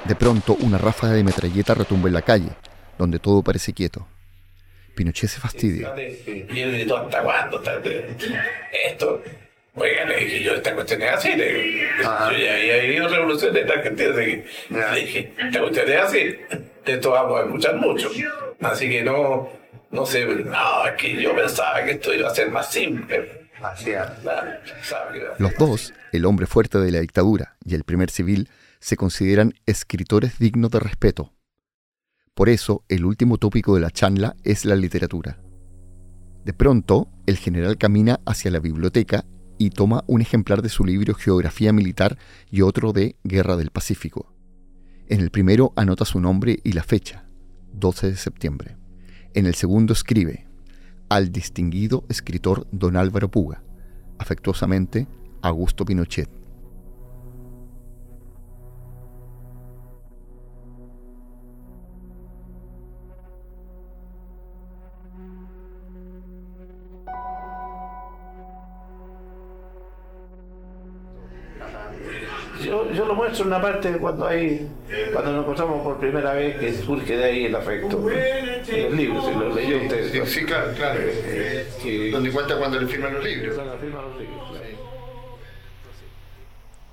De 0.05 0.15
pronto, 0.15 0.55
una 0.61 0.77
ráfaga 0.77 1.15
de 1.15 1.25
metralleta 1.25 1.75
retumba 1.75 2.09
en 2.09 2.15
la 2.15 2.21
calle, 2.21 2.51
donde 2.99 3.19
todo 3.19 3.43
parece 3.43 3.73
quieto. 3.73 4.07
Pinochet 4.95 5.31
se 5.31 5.41
fastidia. 5.41 5.95
Y 5.97 6.61
él 6.61 6.73
gritó, 6.73 6.99
¿hasta 6.99 7.23
cuándo? 7.23 7.63
Esto, 8.87 9.23
Oiga, 9.77 10.05
le 10.05 10.17
dije, 10.17 10.43
yo 10.43 10.55
esta 10.55 10.75
cuestión 10.75 11.01
es 11.03 11.13
así. 11.13 11.35
Le 11.35 11.89
yo 12.03 12.03
ya 12.03 12.55
había 12.55 12.83
vivido 12.83 13.09
revoluciones 13.09 13.67
de 13.67 13.73
argentina, 13.73 14.11
así 14.11 14.25
que 14.25 14.45
le 14.77 15.01
dije, 15.01 15.33
esta 15.39 15.61
cuestión 15.61 15.89
es 15.91 16.01
así. 16.01 16.19
De 16.85 16.93
esto 16.93 17.11
vamos 17.13 17.41
a 17.41 17.45
escuchar 17.45 17.77
mucho. 17.77 18.11
Así 18.61 18.91
que 18.91 19.03
no, 19.03 19.49
no 19.91 20.07
sé, 20.07 20.25
no, 20.27 20.87
es 20.87 20.95
que 21.01 21.21
yo 21.21 21.35
pensaba 21.35 21.85
que 21.85 21.93
esto 21.93 22.15
iba 22.15 22.29
a 22.29 22.35
ser 22.35 22.51
más 22.51 22.71
simple. 22.71 23.41
Los 25.39 25.55
dos, 25.59 25.93
el 26.13 26.25
hombre 26.25 26.47
fuerte 26.47 26.79
de 26.79 26.91
la 26.91 27.01
dictadura 27.01 27.57
y 27.65 27.75
el 27.75 27.85
primer 27.85 28.11
civil, 28.11 28.49
se 28.79 28.97
consideran 28.97 29.53
escritores 29.67 30.39
dignos 30.39 30.71
de 30.71 30.81
respeto. 30.81 31.35
Por 32.35 32.49
eso, 32.49 32.85
el 32.89 33.05
último 33.05 33.37
tópico 33.37 33.75
de 33.75 33.83
la 33.83 33.91
charla 33.91 34.35
es 34.45 34.65
la 34.65 34.77
literatura. 34.77 35.39
De 36.45 36.55
pronto, 36.55 37.09
el 37.27 37.37
general 37.37 37.77
camina 37.77 38.21
hacia 38.25 38.51
la 38.51 38.61
biblioteca 38.61 39.27
y 39.59 39.71
toma 39.71 40.05
un 40.07 40.23
ejemplar 40.23 40.63
de 40.63 40.71
su 40.71 40.87
libro 40.87 41.13
Geografía 41.15 41.73
Militar 41.73 42.17
y 42.51 42.63
otro 42.63 42.93
de 42.95 43.17
Guerra 43.25 43.57
del 43.57 43.71
Pacífico. 43.71 44.35
En 45.07 45.21
el 45.21 45.31
primero 45.31 45.75
anota 45.77 46.07
su 46.07 46.19
nombre 46.19 46.61
y 46.65 46.73
la 46.73 46.83
fecha, 46.83 47.29
12 47.73 48.13
de 48.13 48.17
septiembre. 48.17 48.80
En 49.33 49.47
el 49.47 49.55
segundo 49.55 49.93
escribe, 49.93 50.49
al 51.09 51.31
distinguido 51.31 52.05
escritor 52.09 52.67
don 52.73 52.97
Álvaro 52.97 53.31
Puga, 53.31 53.63
afectuosamente 54.19 55.07
Augusto 55.41 55.85
Pinochet. 55.85 56.40
En 73.39 73.47
una 73.47 73.61
parte 73.61 73.93
cuando 73.99 74.27
hay 74.27 74.69
cuando 75.13 75.33
nos 75.33 75.43
encontramos 75.43 75.83
por 75.83 75.99
primera 75.99 76.33
vez 76.33 76.57
que 76.59 76.73
surge 76.73 77.17
de 77.17 77.25
ahí 77.25 77.45
el 77.45 77.55
afecto. 77.55 78.11
En 78.11 78.87
el 78.87 78.97
libro, 78.97 79.23
si 79.25 79.33
lo 79.33 79.55
leyó 79.55 79.83
usted. 79.83 80.25
Sí, 80.27 80.45
claro, 80.45 80.73
claro. 80.75 81.01
Eh, 81.03 82.11
donde 82.13 82.31
cuenta 82.31 82.59
cuando 82.59 82.81
le 82.81 82.87
firman 82.87 83.15
los 83.15 83.25
libros. 83.25 83.59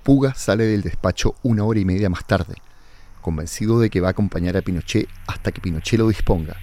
Puga 0.03 0.33
sale 0.35 0.65
del 0.65 0.83
despacho 0.83 1.35
una 1.43 1.65
hora 1.65 1.79
y 1.79 1.85
media 1.85 2.09
más 2.09 2.25
tarde, 2.25 2.55
convencido 3.21 3.79
de 3.79 3.89
que 3.89 3.99
va 3.99 4.07
a 4.07 4.11
acompañar 4.11 4.55
a 4.55 4.61
Pinochet 4.61 5.09
hasta 5.27 5.51
que 5.51 5.59
Pinochet 5.59 5.99
lo 5.99 6.07
disponga. 6.07 6.55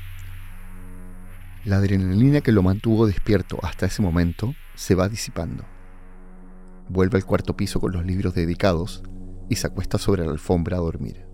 La 1.64 1.76
adrenalina 1.76 2.40
que 2.40 2.52
lo 2.52 2.62
mantuvo 2.62 3.06
despierto 3.06 3.58
hasta 3.62 3.86
ese 3.86 4.02
momento 4.02 4.54
se 4.74 4.94
va 4.94 5.08
disipando. 5.08 5.64
Vuelve 6.88 7.18
al 7.18 7.24
cuarto 7.24 7.56
piso 7.56 7.80
con 7.80 7.92
los 7.92 8.04
libros 8.04 8.34
dedicados 8.34 9.02
y 9.48 9.56
se 9.56 9.66
acuesta 9.66 9.98
sobre 9.98 10.24
la 10.24 10.32
alfombra 10.32 10.76
a 10.76 10.80
dormir. 10.80 11.26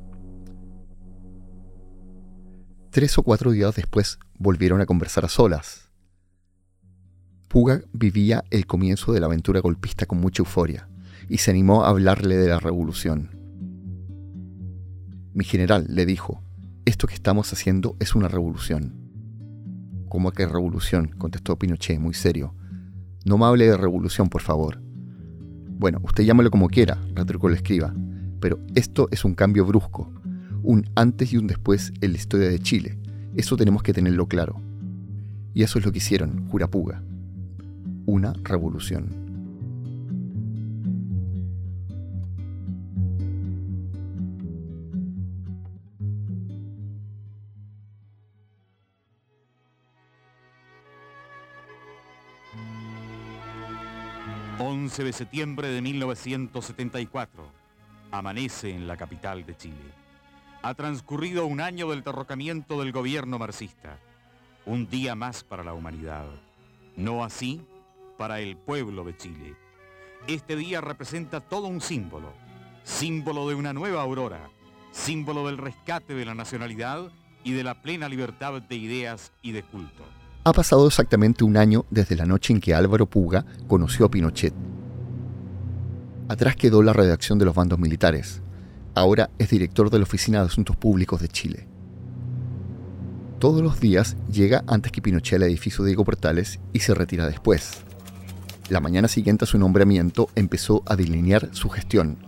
Tres 2.91 3.17
o 3.19 3.23
cuatro 3.23 3.53
días 3.53 3.75
después 3.77 4.19
volvieron 4.39 4.81
a 4.81 4.87
conversar 4.87 5.25
a 5.25 5.29
solas. 5.29 5.91
Puga 7.49 7.83
vivía 7.93 8.45
el 8.51 8.67
comienzo 8.67 9.13
de 9.13 9.21
la 9.21 9.27
aventura 9.27 9.61
golpista 9.61 10.07
con 10.07 10.21
mucha 10.21 10.43
euforia 10.43 10.89
y 11.29 11.39
se 11.39 11.51
animó 11.51 11.85
a 11.85 11.89
hablarle 11.89 12.37
de 12.37 12.49
la 12.49 12.59
revolución. 12.59 13.31
Mi 15.33 15.45
general 15.45 15.87
le 15.89 16.07
dijo, 16.07 16.43
esto 16.85 17.07
que 17.07 17.15
estamos 17.15 17.53
haciendo 17.53 17.97
es 18.01 18.17
una 18.17 18.27
revolución. 18.27 19.01
¿Cómo 20.09 20.33
que 20.33 20.47
revolución? 20.47 21.09
contestó 21.17 21.57
Pinochet 21.57 22.01
muy 22.01 22.15
serio. 22.15 22.57
No 23.25 23.39
me 23.39 23.45
hable 23.45 23.67
de 23.67 23.77
revolución, 23.77 24.29
por 24.29 24.43
favor. 24.43 24.83
Bueno, 25.81 25.99
usted 26.03 26.25
llámalo 26.25 26.51
como 26.51 26.69
quiera, 26.69 26.99
retrucó 27.15 27.49
el 27.49 27.55
escriba, 27.55 27.95
pero 28.39 28.59
esto 28.75 29.09
es 29.11 29.25
un 29.25 29.35
cambio 29.35 29.65
brusco, 29.65 30.13
un 30.63 30.85
antes 30.95 31.33
y 31.33 31.39
un 31.39 31.47
después 31.47 31.95
en 32.03 32.13
la 32.13 32.19
historia 32.19 32.51
de 32.51 32.59
Chile. 32.59 32.99
Eso 33.35 33.57
tenemos 33.57 33.83
que 33.83 33.95
tenerlo 33.95 34.27
claro. 34.27 34.61
Y 35.55 35.63
eso 35.63 35.79
es 35.79 35.87
lo 35.87 35.91
que 35.91 35.97
hicieron, 35.97 36.47
Jurapuga. 36.51 37.03
Una 38.05 38.35
revolución. 38.45 39.20
11 54.91 55.05
de 55.05 55.13
septiembre 55.13 55.69
de 55.69 55.83
1974. 55.83 57.45
Amanece 58.11 58.71
en 58.71 58.89
la 58.89 58.97
capital 58.97 59.47
de 59.47 59.57
Chile. 59.57 59.95
Ha 60.63 60.75
transcurrido 60.75 61.47
un 61.47 61.61
año 61.61 61.89
del 61.89 62.03
derrocamiento 62.03 62.81
del 62.81 62.91
gobierno 62.91 63.39
marxista. 63.39 64.01
Un 64.67 64.91
día 64.91 65.15
más 65.15 65.45
para 65.45 65.63
la 65.63 65.75
humanidad. 65.75 66.27
No 66.97 67.23
así 67.23 67.63
para 68.19 68.41
el 68.41 68.57
pueblo 68.57 69.05
de 69.05 69.17
Chile. 69.17 69.55
Este 70.27 70.57
día 70.57 70.81
representa 70.81 71.39
todo 71.39 71.69
un 71.69 71.81
símbolo. 71.81 72.33
Símbolo 72.83 73.49
de 73.49 73.55
una 73.55 73.73
nueva 73.73 74.03
aurora. 74.03 74.51
Símbolo 74.91 75.47
del 75.47 75.59
rescate 75.59 76.15
de 76.15 76.25
la 76.25 76.35
nacionalidad 76.35 77.13
y 77.45 77.53
de 77.53 77.63
la 77.63 77.81
plena 77.81 78.09
libertad 78.09 78.61
de 78.61 78.75
ideas 78.75 79.31
y 79.41 79.53
de 79.53 79.63
culto. 79.63 80.03
Ha 80.43 80.53
pasado 80.53 80.89
exactamente 80.89 81.45
un 81.45 81.57
año 81.57 81.85
desde 81.91 82.17
la 82.17 82.27
noche 82.27 82.53
en 82.53 82.61
que 82.61 82.75
Álvaro 82.75 83.07
Puga 83.07 83.45
conoció 83.69 84.07
a 84.07 84.11
Pinochet. 84.11 84.70
Atrás 86.31 86.55
quedó 86.55 86.85
la 86.85 86.93
redacción 86.93 87.41
de 87.41 87.45
los 87.45 87.57
bandos 87.57 87.81
militares. 87.81 88.41
Ahora 88.95 89.31
es 89.41 89.51
director 89.51 89.91
de 89.91 89.99
la 89.99 90.05
Oficina 90.05 90.39
de 90.39 90.47
Asuntos 90.47 90.77
Públicos 90.77 91.21
de 91.21 91.27
Chile. 91.27 91.67
Todos 93.41 93.63
los 93.63 93.81
días 93.81 94.17
llega 94.31 94.63
antes 94.69 94.93
que 94.93 95.03
Pinochet 95.03 95.39
al 95.39 95.49
edificio 95.49 95.83
de 95.83 95.89
Diego 95.89 96.05
Portales 96.05 96.61
y 96.73 96.79
se 96.79 96.95
retira 96.95 97.27
después. 97.27 97.83
La 98.69 98.79
mañana 98.79 99.09
siguiente 99.09 99.45
a 99.45 99.49
su 99.49 99.59
nombramiento 99.59 100.29
empezó 100.37 100.85
a 100.87 100.95
delinear 100.95 101.49
su 101.51 101.69
gestión, 101.69 102.19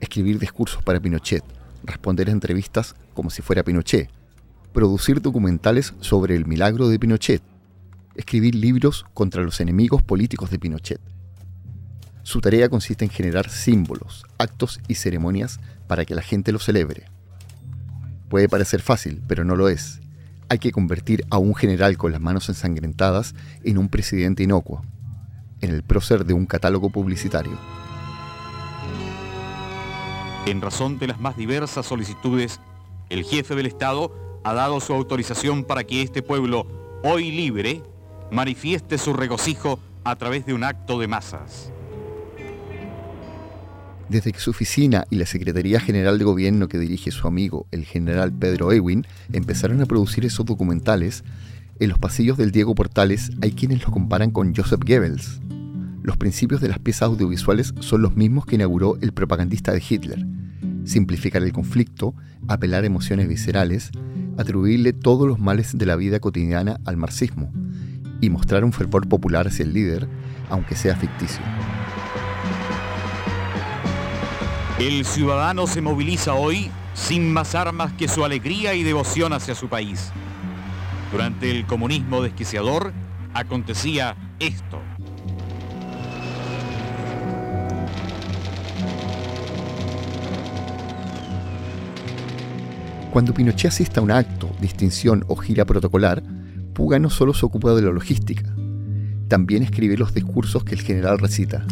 escribir 0.00 0.38
discursos 0.38 0.82
para 0.82 0.98
Pinochet, 0.98 1.44
responder 1.82 2.30
entrevistas 2.30 2.94
como 3.12 3.28
si 3.28 3.42
fuera 3.42 3.62
Pinochet, 3.62 4.08
producir 4.72 5.20
documentales 5.20 5.92
sobre 6.00 6.34
el 6.34 6.46
milagro 6.46 6.88
de 6.88 6.98
Pinochet, 6.98 7.42
escribir 8.14 8.54
libros 8.54 9.04
contra 9.12 9.42
los 9.42 9.60
enemigos 9.60 10.02
políticos 10.02 10.48
de 10.48 10.58
Pinochet. 10.58 11.13
Su 12.24 12.40
tarea 12.40 12.70
consiste 12.70 13.04
en 13.04 13.10
generar 13.10 13.50
símbolos, 13.50 14.24
actos 14.38 14.80
y 14.88 14.94
ceremonias 14.94 15.60
para 15.86 16.06
que 16.06 16.14
la 16.14 16.22
gente 16.22 16.52
lo 16.52 16.58
celebre. 16.58 17.04
Puede 18.30 18.48
parecer 18.48 18.80
fácil, 18.80 19.22
pero 19.28 19.44
no 19.44 19.56
lo 19.56 19.68
es. 19.68 20.00
Hay 20.48 20.58
que 20.58 20.72
convertir 20.72 21.26
a 21.28 21.36
un 21.36 21.54
general 21.54 21.98
con 21.98 22.12
las 22.12 22.22
manos 22.22 22.48
ensangrentadas 22.48 23.34
en 23.62 23.76
un 23.76 23.90
presidente 23.90 24.42
inocuo, 24.42 24.82
en 25.60 25.70
el 25.70 25.82
prócer 25.82 26.24
de 26.24 26.32
un 26.32 26.46
catálogo 26.46 26.88
publicitario. 26.88 27.58
En 30.46 30.62
razón 30.62 30.98
de 30.98 31.08
las 31.08 31.20
más 31.20 31.36
diversas 31.36 31.84
solicitudes, 31.84 32.58
el 33.10 33.24
jefe 33.24 33.54
del 33.54 33.66
Estado 33.66 34.40
ha 34.44 34.54
dado 34.54 34.80
su 34.80 34.94
autorización 34.94 35.62
para 35.62 35.84
que 35.84 36.00
este 36.00 36.22
pueblo, 36.22 36.66
hoy 37.02 37.30
libre, 37.30 37.82
manifieste 38.30 38.96
su 38.96 39.12
regocijo 39.12 39.78
a 40.04 40.16
través 40.16 40.46
de 40.46 40.54
un 40.54 40.64
acto 40.64 40.98
de 40.98 41.06
masas. 41.06 41.73
Desde 44.08 44.32
que 44.32 44.40
su 44.40 44.50
oficina 44.50 45.04
y 45.10 45.16
la 45.16 45.26
Secretaría 45.26 45.80
General 45.80 46.18
de 46.18 46.24
Gobierno 46.24 46.68
que 46.68 46.78
dirige 46.78 47.10
su 47.10 47.26
amigo, 47.26 47.66
el 47.70 47.84
general 47.84 48.32
Pedro 48.32 48.72
Ewing, 48.72 49.06
empezaron 49.32 49.80
a 49.80 49.86
producir 49.86 50.24
esos 50.24 50.44
documentales, 50.44 51.24
en 51.80 51.88
los 51.88 51.98
pasillos 51.98 52.38
del 52.38 52.52
Diego 52.52 52.74
Portales 52.76 53.32
hay 53.42 53.50
quienes 53.50 53.82
los 53.82 53.90
comparan 53.90 54.30
con 54.30 54.54
Joseph 54.54 54.82
Goebbels. 54.86 55.40
Los 56.04 56.16
principios 56.16 56.60
de 56.60 56.68
las 56.68 56.78
piezas 56.78 57.08
audiovisuales 57.08 57.74
son 57.80 58.02
los 58.02 58.14
mismos 58.14 58.46
que 58.46 58.54
inauguró 58.54 58.96
el 59.00 59.12
propagandista 59.12 59.72
de 59.72 59.82
Hitler. 59.88 60.24
Simplificar 60.84 61.42
el 61.42 61.52
conflicto, 61.52 62.14
apelar 62.46 62.84
emociones 62.84 63.26
viscerales, 63.26 63.90
atribuirle 64.36 64.92
todos 64.92 65.26
los 65.26 65.40
males 65.40 65.76
de 65.76 65.86
la 65.86 65.96
vida 65.96 66.20
cotidiana 66.20 66.78
al 66.84 66.96
marxismo 66.96 67.52
y 68.20 68.30
mostrar 68.30 68.64
un 68.64 68.72
fervor 68.72 69.08
popular 69.08 69.48
hacia 69.48 69.64
el 69.64 69.72
líder, 69.72 70.06
aunque 70.50 70.76
sea 70.76 70.94
ficticio. 70.94 71.42
El 74.78 75.04
ciudadano 75.04 75.68
se 75.68 75.80
moviliza 75.80 76.34
hoy 76.34 76.68
sin 76.94 77.32
más 77.32 77.54
armas 77.54 77.92
que 77.92 78.08
su 78.08 78.24
alegría 78.24 78.74
y 78.74 78.82
devoción 78.82 79.32
hacia 79.32 79.54
su 79.54 79.68
país. 79.68 80.10
Durante 81.12 81.48
el 81.48 81.64
comunismo 81.64 82.20
desquiciador 82.22 82.92
acontecía 83.34 84.16
esto. 84.40 84.80
Cuando 93.12 93.32
Pinochet 93.32 93.70
asiste 93.70 94.00
a 94.00 94.02
un 94.02 94.10
acto, 94.10 94.50
distinción 94.60 95.24
o 95.28 95.36
gira 95.36 95.64
protocolar, 95.64 96.20
Puga 96.72 96.98
no 96.98 97.10
solo 97.10 97.32
se 97.32 97.46
ocupa 97.46 97.72
de 97.74 97.82
la 97.82 97.92
logística, 97.92 98.52
también 99.28 99.62
escribe 99.62 99.96
los 99.96 100.12
discursos 100.12 100.64
que 100.64 100.74
el 100.74 100.80
general 100.80 101.20
recita, 101.20 101.64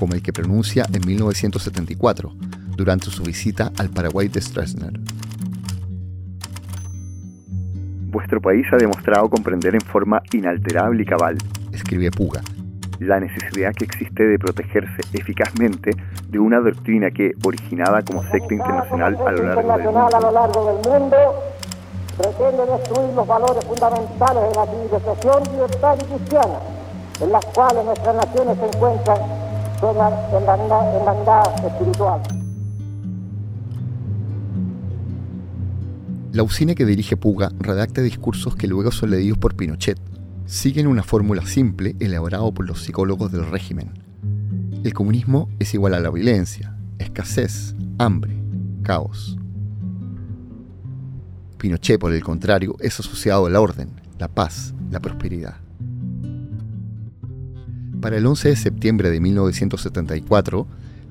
como 0.00 0.14
el 0.14 0.22
que 0.22 0.32
pronuncia 0.32 0.86
en 0.92 1.06
1974, 1.06 2.32
durante 2.74 3.10
su 3.10 3.22
visita 3.22 3.70
al 3.78 3.90
Paraguay 3.90 4.28
de 4.28 4.40
Stroessner. 4.40 4.98
Vuestro 8.10 8.40
país 8.40 8.66
ha 8.72 8.76
demostrado 8.78 9.28
comprender 9.28 9.74
en 9.74 9.82
forma 9.82 10.22
inalterable 10.32 11.02
y 11.02 11.04
cabal, 11.04 11.36
escribe 11.72 12.10
Puga, 12.10 12.40
la 12.98 13.20
necesidad 13.20 13.74
que 13.74 13.84
existe 13.84 14.24
de 14.24 14.38
protegerse 14.38 15.02
eficazmente 15.12 15.90
de 16.28 16.38
una 16.38 16.60
doctrina 16.60 17.10
que, 17.10 17.32
originada 17.44 18.02
como 18.02 18.22
secta 18.22 18.54
internacional 18.54 19.18
a 19.20 20.20
lo 20.20 20.32
largo 20.32 20.72
del 20.72 20.90
mundo, 20.90 21.16
pretende 22.16 22.64
destruir 22.72 23.14
los 23.14 23.26
valores 23.26 23.64
fundamentales 23.66 24.42
de 24.48 24.54
la 24.56 24.66
civilización 24.66 25.42
libertad 25.52 25.98
y 26.00 26.04
cristiana, 26.04 26.58
en 27.20 27.32
las 27.32 27.44
cuales 27.46 27.84
nuestras 27.84 28.16
naciones 28.16 28.56
se 28.58 28.76
encuentran 28.76 29.39
en 29.82 31.04
la 31.04 31.52
espiritual. 31.66 32.20
La 36.32 36.42
usina 36.42 36.74
que 36.74 36.84
dirige 36.84 37.16
Puga 37.16 37.50
redacta 37.58 38.02
discursos 38.02 38.54
que 38.54 38.68
luego 38.68 38.92
son 38.92 39.10
leídos 39.10 39.38
por 39.38 39.56
Pinochet 39.56 39.98
siguen 40.46 40.86
una 40.86 41.02
fórmula 41.02 41.46
simple 41.46 41.96
elaborada 41.98 42.50
por 42.52 42.66
los 42.66 42.82
psicólogos 42.82 43.32
del 43.32 43.50
régimen. 43.50 43.90
El 44.84 44.92
comunismo 44.94 45.48
es 45.58 45.74
igual 45.74 45.94
a 45.94 46.00
la 46.00 46.10
violencia, 46.10 46.76
escasez, 46.98 47.74
hambre, 47.98 48.36
caos. 48.82 49.38
Pinochet, 51.58 51.98
por 51.98 52.12
el 52.12 52.22
contrario, 52.22 52.76
es 52.80 52.98
asociado 53.00 53.46
a 53.46 53.50
la 53.50 53.60
orden, 53.60 53.90
la 54.18 54.28
paz, 54.28 54.74
la 54.90 55.00
prosperidad. 55.00 55.59
Para 58.00 58.16
el 58.16 58.26
11 58.26 58.48
de 58.48 58.56
septiembre 58.56 59.10
de 59.10 59.20
1974, 59.20 60.66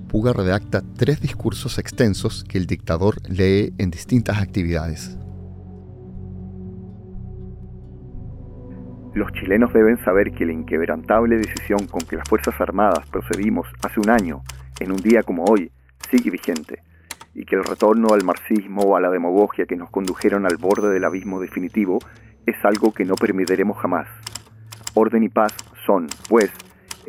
Puga 0.09 0.33
redacta 0.33 0.81
tres 0.97 1.21
discursos 1.21 1.77
extensos 1.77 2.43
que 2.43 2.57
el 2.57 2.65
dictador 2.65 3.17
lee 3.29 3.75
en 3.77 3.91
distintas 3.91 4.41
actividades. 4.41 5.15
Los 9.13 9.31
chilenos 9.33 9.71
deben 9.71 10.03
saber 10.03 10.31
que 10.31 10.47
la 10.47 10.53
inquebrantable 10.53 11.37
decisión 11.37 11.85
con 11.85 12.01
que 12.01 12.15
las 12.15 12.27
Fuerzas 12.27 12.59
Armadas 12.59 13.07
procedimos 13.11 13.67
hace 13.83 13.99
un 13.99 14.09
año, 14.09 14.41
en 14.79 14.91
un 14.91 14.97
día 14.97 15.21
como 15.21 15.43
hoy, 15.43 15.71
sigue 16.09 16.31
vigente, 16.31 16.81
y 17.35 17.45
que 17.45 17.55
el 17.55 17.63
retorno 17.63 18.07
al 18.11 18.23
marxismo 18.23 18.81
o 18.81 18.95
a 18.95 19.01
la 19.01 19.11
demagogia 19.11 19.67
que 19.67 19.75
nos 19.75 19.91
condujeron 19.91 20.47
al 20.47 20.57
borde 20.57 20.91
del 20.91 21.05
abismo 21.05 21.39
definitivo 21.39 21.99
es 22.47 22.55
algo 22.63 22.93
que 22.93 23.05
no 23.05 23.13
permitiremos 23.13 23.77
jamás. 23.77 24.07
Orden 24.95 25.21
y 25.21 25.29
paz 25.29 25.53
son, 25.85 26.07
pues, 26.27 26.51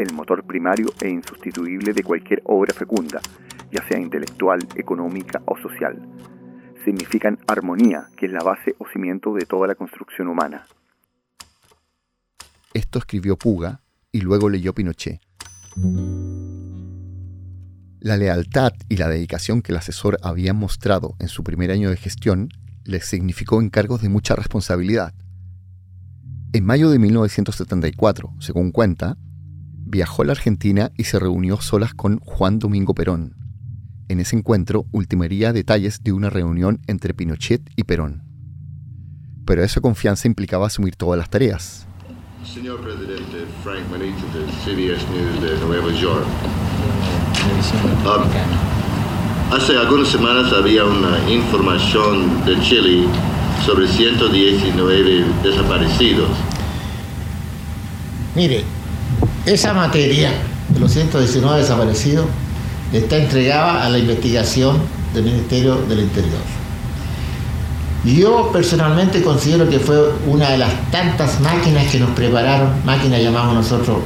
el 0.01 0.15
motor 0.15 0.45
primario 0.45 0.89
e 1.01 1.09
insustituible 1.09 1.93
de 1.93 2.03
cualquier 2.03 2.43
obra 2.45 2.73
fecunda, 2.73 3.21
ya 3.71 3.87
sea 3.87 3.99
intelectual, 3.99 4.67
económica 4.75 5.43
o 5.47 5.57
social. 5.59 6.01
Significan 6.85 7.39
armonía, 7.47 8.07
que 8.17 8.27
es 8.27 8.33
la 8.33 8.43
base 8.43 8.75
o 8.79 8.87
cimiento 8.91 9.35
de 9.35 9.45
toda 9.45 9.67
la 9.67 9.75
construcción 9.75 10.29
humana. 10.29 10.67
Esto 12.73 12.99
escribió 12.99 13.37
Puga 13.37 13.83
y 14.11 14.23
luego 14.23 14.49
leyó 14.49 14.73
Pinochet. 14.73 15.21
La 18.01 18.17
lealtad 18.17 18.73
y 18.89 18.97
la 18.97 19.09
dedicación 19.09 19.61
que 19.61 19.73
el 19.73 19.79
asesor 19.79 20.17
había 20.23 20.55
mostrado 20.55 21.17
en 21.19 21.29
su 21.29 21.45
primer 21.45 21.71
año 21.71 21.91
de 21.91 21.97
gestión 21.97 22.49
le 22.85 23.01
significó 23.01 23.61
encargos 23.61 24.01
de 24.01 24.09
mucha 24.09 24.35
responsabilidad. 24.35 25.13
En 26.53 26.65
mayo 26.65 26.91
de 26.91 26.99
1974, 26.99 28.33
según 28.41 28.73
cuenta, 28.73 29.19
viajó 29.91 30.23
a 30.23 30.27
la 30.27 30.33
Argentina 30.33 30.93
y 30.97 31.05
se 31.05 31.19
reunió 31.19 31.61
solas 31.61 31.93
con 31.95 32.21
Juan 32.21 32.59
Domingo 32.59 32.95
Perón. 32.95 33.35
En 34.09 34.21
ese 34.21 34.37
encuentro 34.37 34.87
ultimaría 34.93 35.53
detalles 35.53 36.03
de 36.03 36.13
una 36.13 36.31
reunión 36.31 36.81
entre 36.87 37.15
Pinochet 37.15 37.63
y 37.77 37.85
Perón. 37.85 38.23
Pero 39.45 39.63
esa 39.63 39.81
confianza 39.81 40.29
implicaba 40.29 40.67
asumir 40.67 40.97
todas 40.97 41.19
las 41.19 41.31
tareas. 41.31 41.87
Señor 42.45 42.81
presidente 42.81 43.47
Frank 43.63 43.83
Manito 43.91 44.25
de 44.33 44.47
CBS 44.65 45.07
News 45.11 45.43
de 45.43 45.67
Nueva 45.67 45.93
York. 45.93 46.25
Um, 48.05 49.55
hace 49.55 49.77
algunas 49.77 50.09
semanas 50.09 50.53
había 50.53 50.85
una 50.85 51.31
información 51.31 52.45
de 52.45 52.59
Chile 52.61 53.05
sobre 53.65 53.87
119 53.87 55.25
desaparecidos. 55.43 56.31
Mire, 58.35 58.65
esa 59.51 59.75
materia 59.75 60.31
de 60.69 60.79
los 60.79 60.93
119 60.93 61.61
desaparecidos 61.61 62.27
está 62.93 63.17
entregada 63.17 63.85
a 63.85 63.89
la 63.89 63.99
investigación 63.99 64.79
del 65.13 65.25
Ministerio 65.25 65.77
del 65.89 66.01
Interior. 66.01 66.39
Yo 68.05 68.51
personalmente 68.53 69.23
considero 69.23 69.69
que 69.69 69.81
fue 69.81 70.13
una 70.27 70.51
de 70.51 70.59
las 70.59 70.91
tantas 70.91 71.41
máquinas 71.41 71.89
que 71.91 71.99
nos 71.99 72.11
prepararon, 72.11 72.71
máquinas 72.85 73.21
llamamos 73.21 73.55
nosotros 73.55 73.99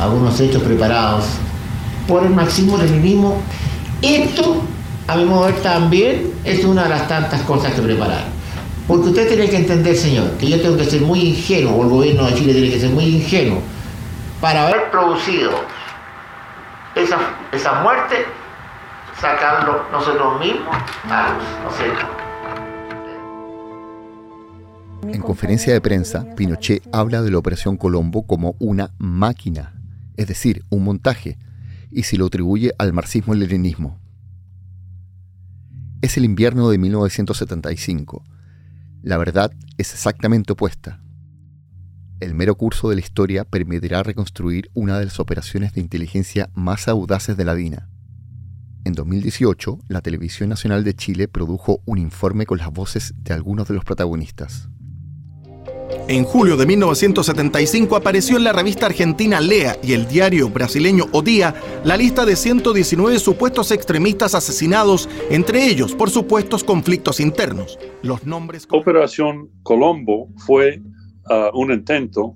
algunos 0.00 0.38
hechos 0.40 0.62
preparados 0.62 1.24
por 2.08 2.24
el 2.24 2.30
marxismo-leninismo. 2.30 3.40
Esto, 4.02 4.62
a 5.06 5.16
mi 5.16 5.24
modo 5.24 5.46
de 5.46 5.52
ver, 5.52 5.62
también 5.62 6.32
es 6.44 6.64
una 6.64 6.82
de 6.82 6.88
las 6.90 7.08
tantas 7.08 7.40
cosas 7.42 7.72
que 7.72 7.80
prepararon. 7.80 8.34
Porque 8.88 9.08
usted 9.08 9.28
tiene 9.28 9.48
que 9.48 9.56
entender, 9.56 9.96
señor, 9.96 10.32
que 10.32 10.48
yo 10.48 10.60
tengo 10.60 10.76
que 10.76 10.84
ser 10.84 11.00
muy 11.00 11.20
ingenuo, 11.20 11.76
o 11.76 11.84
el 11.84 11.88
gobierno 11.88 12.26
de 12.26 12.34
Chile 12.34 12.52
tiene 12.52 12.70
que 12.70 12.80
ser 12.80 12.90
muy 12.90 13.04
ingenuo, 13.04 13.60
para 14.40 14.66
haber 14.66 14.90
producido 14.90 15.52
esa, 16.94 17.18
esa 17.52 17.82
muerte, 17.82 18.26
sacarlo 19.20 19.86
nosotros 19.90 20.38
mismos 20.40 20.76
a 21.10 21.34
luz, 21.34 21.44
¿no 21.62 21.70
es 21.70 21.76
cierto? 21.76 22.24
En 25.12 25.20
conferencia 25.20 25.72
de 25.72 25.80
prensa, 25.80 26.24
Pinochet 26.34 26.82
habla 26.92 27.22
de 27.22 27.30
la 27.30 27.38
Operación 27.38 27.76
Colombo 27.76 28.26
como 28.26 28.56
una 28.58 28.90
máquina, 28.98 29.74
es 30.16 30.26
decir, 30.28 30.64
un 30.70 30.84
montaje, 30.84 31.38
y 31.90 32.04
se 32.04 32.16
lo 32.16 32.26
atribuye 32.26 32.72
al 32.78 32.92
marxismo-leninismo. 32.92 34.00
Es 36.00 36.16
el 36.16 36.24
invierno 36.24 36.68
de 36.70 36.78
1975. 36.78 38.24
La 39.02 39.16
verdad 39.16 39.52
es 39.78 39.92
exactamente 39.92 40.52
opuesta. 40.52 41.03
El 42.24 42.34
mero 42.34 42.54
curso 42.54 42.88
de 42.88 42.94
la 42.94 43.02
historia 43.02 43.44
permitirá 43.44 44.02
reconstruir 44.02 44.70
una 44.72 44.98
de 44.98 45.04
las 45.04 45.20
operaciones 45.20 45.74
de 45.74 45.82
inteligencia 45.82 46.48
más 46.54 46.88
audaces 46.88 47.36
de 47.36 47.44
la 47.44 47.54
DINA. 47.54 47.90
En 48.86 48.94
2018, 48.94 49.80
la 49.88 50.00
Televisión 50.00 50.48
Nacional 50.48 50.84
de 50.84 50.94
Chile 50.94 51.28
produjo 51.28 51.82
un 51.84 51.98
informe 51.98 52.46
con 52.46 52.56
las 52.56 52.72
voces 52.72 53.12
de 53.18 53.34
algunos 53.34 53.68
de 53.68 53.74
los 53.74 53.84
protagonistas. 53.84 54.70
En 56.08 56.24
julio 56.24 56.56
de 56.56 56.64
1975 56.64 57.94
apareció 57.94 58.38
en 58.38 58.44
la 58.44 58.54
revista 58.54 58.86
argentina 58.86 59.38
Lea 59.38 59.76
y 59.82 59.92
el 59.92 60.08
diario 60.08 60.48
brasileño 60.48 61.04
O 61.12 61.20
Día 61.20 61.54
la 61.84 61.98
lista 61.98 62.24
de 62.24 62.36
119 62.36 63.18
supuestos 63.18 63.70
extremistas 63.70 64.34
asesinados, 64.34 65.10
entre 65.28 65.66
ellos 65.66 65.94
por 65.94 66.08
supuestos 66.08 66.64
conflictos 66.64 67.20
internos. 67.20 67.78
Los 68.02 68.24
nombres. 68.24 68.66
Operación 68.70 69.50
Colombo 69.62 70.30
fue 70.38 70.80
uh, 71.30 71.56
un 71.58 71.72
intento 71.72 72.34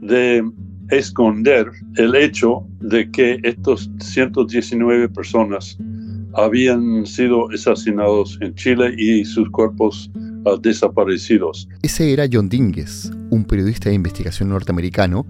de 0.00 0.42
esconder 0.90 1.70
el 1.96 2.14
hecho 2.14 2.66
de 2.80 3.10
que 3.10 3.38
estos 3.42 3.90
119 3.98 5.08
personas 5.08 5.76
habían 6.34 7.06
sido 7.06 7.48
asesinados 7.50 8.38
en 8.40 8.54
Chile 8.54 8.94
y 8.96 9.24
sus 9.24 9.48
cuerpos 9.50 10.10
uh, 10.44 10.56
desaparecidos. 10.58 11.68
Ese 11.82 12.12
era 12.12 12.26
John 12.30 12.48
Dinges, 12.48 13.10
un 13.30 13.44
periodista 13.44 13.88
de 13.88 13.94
investigación 13.94 14.50
norteamericano 14.50 15.26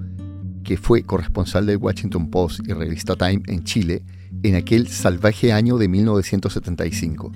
que 0.65 0.77
fue 0.77 1.05
corresponsal 1.05 1.65
del 1.65 1.77
Washington 1.77 2.29
Post 2.29 2.61
y 2.69 2.73
revista 2.73 3.15
Time 3.15 3.43
en 3.47 3.63
Chile 3.63 4.03
en 4.43 4.57
aquel 4.57 4.89
salvaje 4.89 5.53
año 5.53 5.79
de 5.79 5.89
1975. 5.89 7.33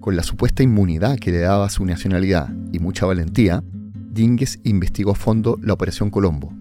Con 0.00 0.16
la 0.16 0.24
supuesta 0.24 0.62
inmunidad 0.62 1.18
que 1.18 1.30
le 1.30 1.38
daba 1.38 1.70
su 1.70 1.84
nacionalidad 1.84 2.52
y 2.72 2.80
mucha 2.80 3.06
valentía, 3.06 3.62
Dinges 4.10 4.58
investigó 4.64 5.12
a 5.12 5.14
fondo 5.14 5.56
la 5.62 5.72
Operación 5.72 6.10
Colombo. 6.10 6.52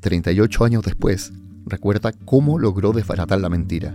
38 0.00 0.64
años 0.64 0.82
después, 0.82 1.30
recuerda 1.66 2.12
cómo 2.24 2.58
logró 2.58 2.92
desbaratar 2.92 3.38
la 3.38 3.50
mentira. 3.50 3.94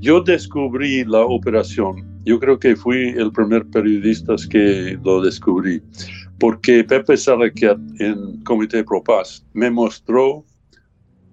Yo 0.00 0.20
descubrí 0.20 1.04
la 1.04 1.22
operación. 1.22 2.06
Yo 2.24 2.38
creo 2.38 2.60
que 2.60 2.76
fui 2.76 3.08
el 3.08 3.32
primer 3.32 3.66
periodista 3.66 4.36
que 4.48 4.96
lo 5.02 5.20
descubrí, 5.20 5.82
porque 6.38 6.84
Pepe 6.84 7.16
Salaquiat 7.16 7.78
en 7.98 8.40
Comité 8.44 8.84
Pro 8.84 9.02
Paz 9.02 9.44
me 9.52 9.68
mostró 9.68 10.44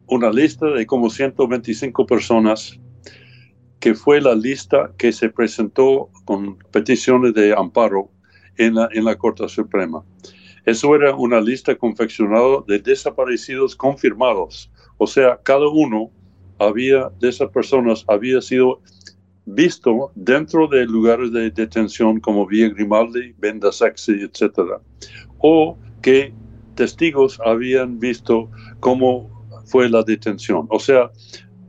una 0.08 0.32
lista 0.32 0.65
de 0.68 0.88
como 0.88 1.12
125 1.12 2.08
personas, 2.08 2.80
que 3.80 3.94
fue 3.94 4.22
la 4.22 4.34
lista 4.34 4.91
que 4.98 5.12
se 5.12 5.30
presentó 5.30 6.10
con 6.26 6.58
peticiones 6.72 7.36
de 7.36 7.54
amparo 7.54 8.10
en 8.58 8.74
la, 8.74 8.89
en 8.91 9.06
la 9.06 9.15
Corte 9.15 9.48
Suprema. 9.48 10.04
Eso 10.65 10.95
era 10.95 11.15
una 11.15 11.39
lista 11.39 11.75
confeccionada 11.75 12.63
de 12.67 12.80
desaparecidos 12.80 13.75
confirmados. 13.75 14.71
O 14.97 15.08
sea, 15.08 15.39
cada 15.43 15.67
uno 15.67 16.12
había 16.60 17.10
de 17.19 17.30
esas 17.30 17.49
personas 17.51 18.06
había 18.08 18.41
sido 18.41 18.82
visto 19.45 20.12
dentro 20.15 20.67
de 20.67 20.86
lugares 20.86 21.32
de 21.32 21.51
detención 21.51 22.19
como 22.19 22.47
Villa 22.47 22.69
Grimaldi, 22.69 23.34
Benda 23.38 23.71
Saxi, 23.71 24.13
etc. 24.13 24.82
O 25.39 25.78
que 26.01 26.34
testigos 26.75 27.39
habían 27.45 27.99
visto 27.99 28.49
cómo 28.80 29.30
fue 29.65 29.89
la 29.89 30.04
detención. 30.04 30.65
O 30.69 30.80
sea, 30.80 31.12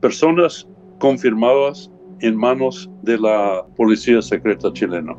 personas 0.01 0.67
confirmadas 0.99 1.91
en 2.21 2.35
manos 2.35 2.89
de 3.03 3.17
la 3.19 3.65
Policía 3.75 4.21
Secreta 4.21 4.71
chilena. 4.73 5.13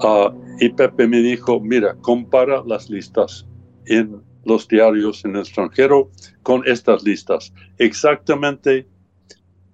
Uh, 0.00 0.45
y 0.58 0.68
Pepe 0.70 1.06
me 1.06 1.20
dijo, 1.20 1.60
mira, 1.60 1.94
compara 1.96 2.62
las 2.66 2.88
listas 2.88 3.46
en 3.86 4.22
los 4.44 4.66
diarios 4.68 5.24
en 5.24 5.34
el 5.34 5.42
extranjero 5.42 6.10
con 6.42 6.66
estas 6.66 7.02
listas. 7.02 7.52
Exactamente 7.78 8.86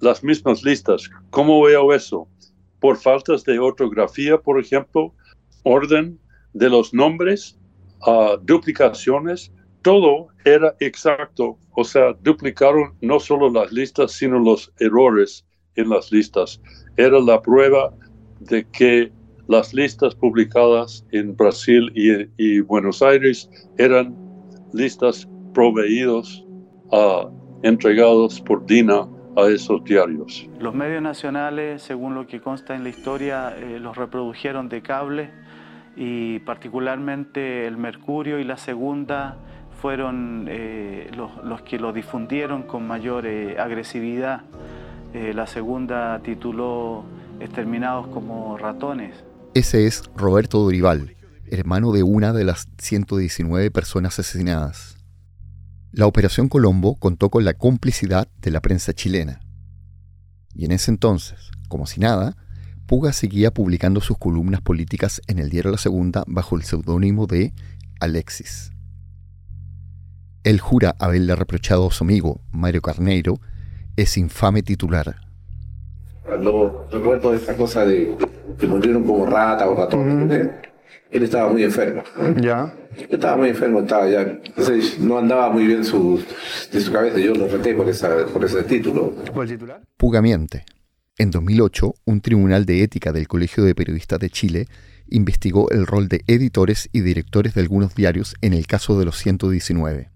las 0.01 0.25
mismas 0.25 0.65
listas. 0.65 1.09
¿Cómo 1.31 1.63
veo 1.63 1.93
eso? 1.93 2.27
Por 2.81 2.97
faltas 2.97 3.45
de 3.45 3.59
ortografía, 3.59 4.39
por 4.39 4.59
ejemplo, 4.59 5.15
orden 5.63 6.19
de 6.55 6.69
los 6.69 6.93
nombres, 6.93 7.59
uh, 8.07 8.37
duplicaciones, 8.43 9.53
todo 9.83 10.29
era 10.45 10.75
exacto. 10.81 11.59
O 11.73 11.85
sea, 11.85 12.15
duplicaron 12.23 12.95
no 13.01 13.21
solo 13.21 13.51
las 13.51 13.71
listas, 13.73 14.13
sino 14.13 14.39
los 14.39 14.73
errores 14.81 15.47
en 15.77 15.91
las 15.91 16.11
listas. 16.11 16.61
Era 16.97 17.21
la 17.21 17.41
prueba 17.41 17.95
de 18.41 18.67
que 18.71 19.13
las 19.49 19.75
listas 19.75 20.15
publicadas 20.15 21.05
en 21.11 21.37
Brasil 21.37 21.93
y, 21.95 22.61
Buenos 22.61 23.03
Aires 23.03 23.51
eran 23.79 24.17
listas 24.73 25.29
proveídos, 25.53 26.47
uh, 26.91 27.29
entregados 27.63 28.41
por 28.41 28.65
DINA 28.65 29.07
a 29.37 29.49
esos 29.49 29.83
diarios. 29.85 30.49
Los 30.61 30.75
medios 30.75 31.03
nacionales, 31.03 31.83
según 31.83 32.15
lo 32.15 32.27
que 32.27 32.41
consta 32.41 32.75
en 32.75 32.83
la 32.83 32.91
historia, 32.91 33.55
eh, 33.57 33.79
los 33.81 33.97
reprodujeron 33.97 34.69
de 34.69 34.83
cable 34.83 35.31
y 35.97 36.39
particularmente 36.41 37.67
el 37.67 37.77
Mercurio 37.77 38.39
y 38.39 38.45
la 38.45 38.57
Segunda 38.57 39.37
fueron 39.81 40.47
eh, 40.49 41.11
los, 41.17 41.63
que 41.63 41.79
lo 41.79 41.93
difundieron 41.93 42.63
con 42.63 42.87
mayor 42.87 43.27
eh, 43.27 43.59
agresividad. 43.59 44.43
la 45.13 45.47
Segunda 45.47 46.21
tituló 46.23 47.05
Exterminados 47.41 48.07
como 48.07 48.57
ratones. 48.57 49.25
Ese 49.55 49.87
es 49.87 50.05
Roberto 50.17 50.61
Dorival, 50.61 51.15
hermano 51.45 51.93
de 51.93 52.03
una 52.03 52.33
de 52.33 52.43
las 52.43 52.69
119 52.79 53.71
personas 53.71 54.19
asesinadas. 54.19 54.97
La 55.91 56.07
Operación 56.07 56.49
Colombo 56.49 56.99
contó 56.99 57.29
con 57.29 57.45
la 57.45 57.53
complicidad 57.53 58.29
de 58.41 58.51
la 58.51 58.63
prensa 58.63 58.95
chilena. 58.95 59.41
Y 60.55 60.65
en 60.65 60.73
ese 60.73 60.91
entonces, 60.91 61.51
como 61.69 61.85
si 61.85 62.01
nada, 62.01 62.35
Puga 62.87 63.13
seguía 63.13 63.51
publicando 63.51 64.01
sus 64.01 64.17
columnas 64.17 64.63
políticas 64.63 65.21
en 65.27 65.39
el 65.39 65.51
diario 65.51 65.71
La 65.71 65.77
Segunda 65.77 66.25
bajo 66.27 66.57
el 66.57 66.63
seudónimo 66.63 67.27
de 67.27 67.53
Alexis. 68.01 68.73
Él 70.45 70.61
jura 70.61 70.97
haberle 70.99 71.37
reprochado 71.37 71.89
a 71.89 71.93
su 71.93 72.05
amigo, 72.05 72.41
Mario 72.53 72.81
Carneiro, 72.81 73.39
ese 73.97 74.19
infame 74.19 74.63
titular. 74.63 75.15
Recuerdo 76.25 77.35
esa 77.35 77.55
cosa 77.55 77.85
de 77.85 78.17
que 78.59 78.67
murieron 78.67 79.05
como 79.05 79.27
rata 79.27 79.69
o 79.69 79.75
ratón. 79.75 80.31
Él 81.11 81.23
estaba 81.23 81.53
muy 81.53 81.63
enfermo. 81.63 82.03
Ya. 82.41 82.73
estaba 83.11 83.37
muy 83.37 83.51
enfermo, 83.51 83.81
estaba 83.81 84.09
ya. 84.09 84.39
no 85.01 85.19
andaba 85.19 85.51
muy 85.51 85.67
bien 85.67 85.85
su, 85.85 86.23
de 86.73 86.81
su 86.81 86.93
cabeza. 86.93 87.19
Yo 87.19 87.35
lo 87.35 87.49
reté 87.49 87.75
por, 87.75 87.89
esa, 87.89 88.27
por 88.27 88.45
ese 88.45 88.63
título. 88.63 89.15
¿Cuál 89.33 89.49
titular? 89.49 89.83
Pugamiente. 89.97 90.65
En 91.19 91.31
2008, 91.31 91.95
un 92.07 92.21
tribunal 92.23 92.65
de 92.65 92.83
ética 92.83 93.13
del 93.13 93.29
Colegio 93.29 93.65
de 93.65 93.75
Periodistas 93.75 94.19
de 94.19 94.31
Chile 94.31 94.67
investigó 95.09 95.71
el 95.71 95.87
rol 95.87 96.09
de 96.09 96.25
editores 96.27 96.89
y 96.93 97.01
directores 97.01 97.55
de 97.55 97.61
algunos 97.61 97.95
diarios 97.95 98.35
en 98.41 98.55
el 98.55 98.67
caso 98.67 98.99
de 98.99 99.05
los 99.05 99.19
119. 99.19 100.12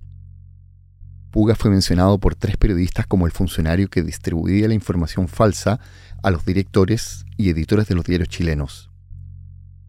Puga 1.36 1.54
fue 1.54 1.70
mencionado 1.70 2.16
por 2.16 2.34
tres 2.34 2.56
periodistas 2.56 3.06
como 3.06 3.26
el 3.26 3.30
funcionario 3.30 3.88
que 3.88 4.02
distribuía 4.02 4.68
la 4.68 4.72
información 4.72 5.28
falsa 5.28 5.80
a 6.22 6.30
los 6.30 6.46
directores 6.46 7.26
y 7.36 7.50
editores 7.50 7.86
de 7.88 7.94
los 7.94 8.06
diarios 8.06 8.30
chilenos. 8.30 8.88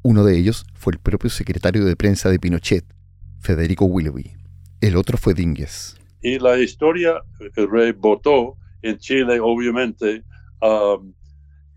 Uno 0.04 0.26
de 0.26 0.38
ellos 0.38 0.66
fue 0.74 0.92
el 0.92 1.00
propio 1.00 1.30
secretario 1.30 1.86
de 1.86 1.96
prensa 1.96 2.30
de 2.30 2.38
Pinochet, 2.38 2.84
Federico 3.40 3.86
Willoughby. 3.86 4.34
El 4.82 4.98
otro 4.98 5.18
fue 5.18 5.34
Dingues. 5.34 5.96
Y 6.22 6.38
la 6.38 6.60
historia 6.60 7.14
rebotó 7.56 8.58
en 8.82 8.98
Chile, 8.98 9.40
obviamente. 9.40 10.26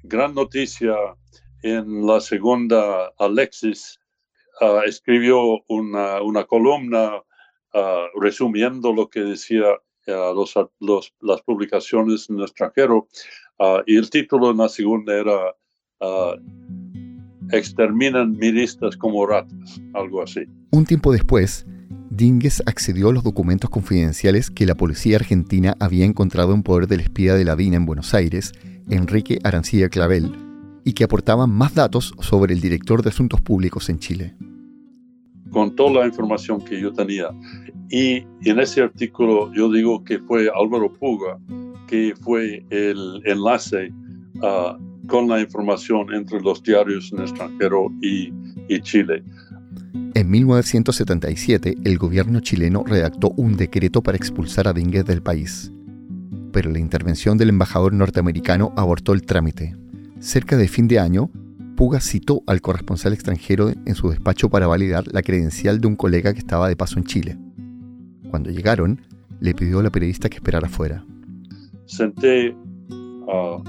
Gran 0.03 0.35
noticia 0.35 0.97
en 1.63 2.09
la 2.09 2.21
segunda, 2.21 3.13
Alexis 3.21 4.01
uh, 4.61 4.81
escribió 4.85 5.61
una 5.69 6.45
columna 6.49 7.23
Ah, 7.73 8.07
resumiendo 8.21 8.93
lo 8.93 9.09
que 9.09 9.21
decía 9.21 9.65
ah, 10.09 10.33
los, 10.35 11.15
las 11.21 11.43
publicaciones 11.43 12.29
en 12.29 12.37
el 12.37 12.43
extranjero. 12.43 13.07
Ah, 13.59 13.83
y 13.87 13.97
el 13.97 14.11
título 14.11 14.51
en 14.51 14.57
la 14.59 14.69
segunda 14.69 15.15
era 15.15 15.55
Exterminan 17.53 18.33
miristas 18.33 18.97
como 18.97 19.27
ratas, 19.27 19.81
algo 19.93 20.23
así. 20.23 20.41
Un 20.71 20.85
tiempo 20.85 21.13
después, 21.13 21.67
Dinges 22.11 22.63
accedió 22.67 23.11
a 23.11 23.13
los 23.13 23.23
documentos 23.23 23.71
confidenciales 23.71 24.51
que 24.51 24.67
la 24.67 24.75
policía 24.75 25.17
argentina 25.17 25.75
había 25.79 26.05
encontrado 26.05 26.55
en 26.55 26.63
poder 26.63 26.89
del 26.89 27.01
espía 27.01 27.35
de 27.35 27.45
la 27.45 27.57
DINA 27.57 27.77
en 27.77 27.87
Buenos 27.87 28.15
Aires, 28.15 28.53
Enrique 28.89 29.39
Arancilla 29.45 29.89
Clavel, 29.89 30.33
y 30.85 30.95
que 30.95 31.05
aportaban 31.05 31.51
más 31.51 31.75
datos 31.75 32.15
sobre 32.21 32.55
el 32.55 32.61
director 32.61 33.03
de 33.03 33.11
Asuntos 33.11 33.41
Públicos 33.41 33.89
en 33.91 33.99
Chile. 33.99 34.35
Con 35.51 35.75
toda 35.75 36.01
la 36.01 36.07
información 36.07 36.65
que 36.65 36.81
yo 36.81 36.93
tenía. 36.93 37.29
Y 37.89 38.25
en 38.45 38.61
ese 38.61 38.83
artículo 38.83 39.53
yo 39.53 39.71
digo 39.71 40.05
que 40.05 40.19
fue 40.21 40.49
Álvaro 40.55 40.93
Puga 40.93 41.39
que 41.91 42.15
fue 42.23 42.65
el 42.71 43.21
enlace 43.25 43.93
uh, 44.37 45.09
con 45.09 45.29
la 45.29 45.41
información 45.41 46.15
entre 46.15 46.41
los 46.41 46.63
diarios 46.63 47.13
en 47.13 47.23
extranjero 47.23 47.89
y, 48.01 48.33
y 48.69 48.81
Chile. 48.81 49.25
En 50.15 50.31
1977, 50.31 51.79
el 51.83 51.99
gobierno 51.99 52.39
chileno 52.39 52.85
redactó 52.87 53.31
un 53.37 53.57
decreto 53.57 54.03
para 54.03 54.17
expulsar 54.17 54.69
a 54.69 54.73
Dínguez 54.73 55.05
del 55.05 55.21
país. 55.21 55.73
Pero 56.53 56.71
la 56.71 56.79
intervención 56.79 57.37
del 57.39 57.49
embajador 57.49 57.93
norteamericano 57.93 58.73
abortó 58.77 59.13
el 59.13 59.23
trámite. 59.23 59.75
Cerca 60.21 60.57
de 60.57 60.69
fin 60.69 60.87
de 60.87 61.01
año, 61.01 61.29
Puga 61.81 61.99
citó 61.99 62.43
al 62.47 62.61
corresponsal 62.61 63.15
extranjero 63.15 63.71
en 63.71 63.95
su 63.95 64.11
despacho 64.11 64.51
para 64.51 64.67
validar 64.67 65.05
la 65.15 65.23
credencial 65.23 65.81
de 65.81 65.87
un 65.87 65.97
colega 65.97 66.35
que 66.35 66.41
estaba 66.41 66.69
de 66.69 66.77
paso 66.77 66.99
en 66.99 67.07
Chile. 67.07 67.39
Cuando 68.29 68.51
llegaron, 68.51 69.01
le 69.41 69.55
pidió 69.55 69.79
a 69.79 69.85
la 69.85 69.89
periodista 69.89 70.29
que 70.29 70.37
esperara 70.37 70.67
afuera. 70.67 71.03
Senté 71.87 72.51
uh, 72.51 73.65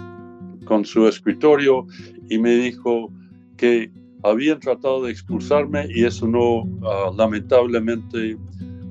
con 0.66 0.84
su 0.84 1.08
escritorio 1.08 1.88
y 2.30 2.38
me 2.38 2.56
dijo 2.56 3.14
que 3.56 3.90
habían 4.24 4.60
tratado 4.60 5.04
de 5.04 5.12
expulsarme 5.14 5.88
y 5.96 6.04
eso 6.04 6.28
no, 6.28 6.64
uh, 6.64 7.16
lamentablemente, 7.16 8.38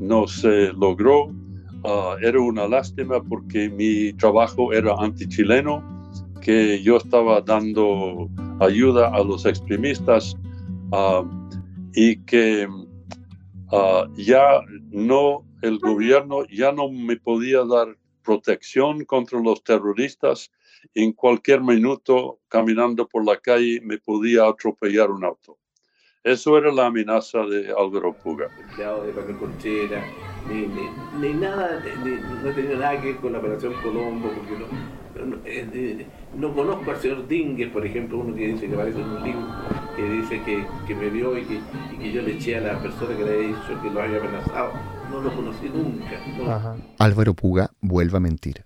no 0.00 0.26
se 0.28 0.72
logró. 0.72 1.26
Uh, 1.26 2.16
era 2.22 2.40
una 2.40 2.66
lástima 2.66 3.22
porque 3.22 3.68
mi 3.68 4.14
trabajo 4.14 4.72
era 4.72 4.94
antichileno, 4.98 5.84
que 6.40 6.82
yo 6.82 6.96
estaba 6.96 7.42
dando 7.42 8.30
ayuda 8.60 9.08
a 9.08 9.24
los 9.24 9.44
extremistas 9.46 10.36
y 11.94 12.16
que 12.24 12.68
ya 14.16 14.60
no 14.90 15.44
el 15.62 15.78
gobierno 15.78 16.44
ya 16.46 16.72
no 16.72 16.90
me 16.90 17.16
podía 17.16 17.64
dar 17.64 17.96
protección 18.22 19.04
contra 19.04 19.40
los 19.40 19.62
terroristas. 19.62 20.50
En 20.94 21.12
cualquier 21.12 21.60
minuto, 21.60 22.38
caminando 22.48 23.06
por 23.06 23.24
la 23.24 23.36
calle, 23.36 23.80
me 23.82 23.98
podía 23.98 24.46
atropellar 24.46 25.10
un 25.10 25.24
auto. 25.24 25.58
Eso 26.24 26.56
era 26.58 26.72
la 26.72 26.86
amenaza 26.86 27.40
de 27.46 27.72
Álvaro 27.72 28.14
Puga. 28.14 28.48
Conchera, 29.38 30.04
ni, 30.48 30.68
ni, 31.18 31.34
nada, 31.34 31.82
no 32.42 32.54
tenía 32.54 32.76
nada 32.76 33.00
que 33.00 33.12
ver 33.12 33.16
con 33.16 33.32
la 33.32 33.38
operación 33.38 33.74
Colombo, 33.82 34.28
porque 34.28 34.52
no, 34.58 34.99
no, 35.14 35.36
eh, 35.44 36.06
no 36.36 36.54
conozco 36.54 36.90
al 36.90 36.96
señor 36.98 37.26
Dingue, 37.26 37.68
por 37.68 37.84
ejemplo, 37.84 38.18
uno 38.18 38.34
que 38.34 38.48
dice 38.48 38.68
que 38.68 38.74
aparece 38.74 39.00
en 39.00 39.08
un 39.08 39.22
libro, 39.22 39.46
que 39.96 40.10
dice 40.10 40.42
que, 40.42 40.66
que 40.86 40.94
me 40.94 41.10
vio 41.10 41.36
y 41.36 41.44
que, 41.44 41.60
y 41.94 41.98
que, 41.98 42.12
yo 42.12 42.22
le 42.22 42.34
eché 42.34 42.56
a 42.56 42.60
la 42.60 42.78
persona 42.80 43.16
que 43.16 43.24
le 43.24 43.34
había 43.34 43.48
dicho 43.48 43.82
que 43.82 43.90
lo 43.90 44.02
había 44.02 44.18
amenazado. 44.18 44.72
No 45.10 45.20
lo 45.20 45.34
conocí 45.34 45.68
nunca. 45.68 46.76
Álvaro 46.98 47.34
Puga 47.34 47.70
vuelve 47.80 48.16
a 48.16 48.20
mentir. 48.20 48.64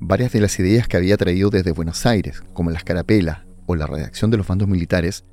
Varias 0.00 0.32
de 0.32 0.40
las 0.40 0.58
ideas 0.58 0.86
que 0.88 0.96
había 0.96 1.16
traído 1.16 1.50
desde 1.50 1.72
Buenos 1.72 2.06
Aires, 2.06 2.42
como 2.52 2.70
las 2.70 2.84
carapelas 2.84 3.40
o 3.66 3.74
la 3.74 3.86
redacción 3.86 4.30
de 4.30 4.36
los 4.36 4.46
bandos 4.46 4.68
militares, 4.68 5.24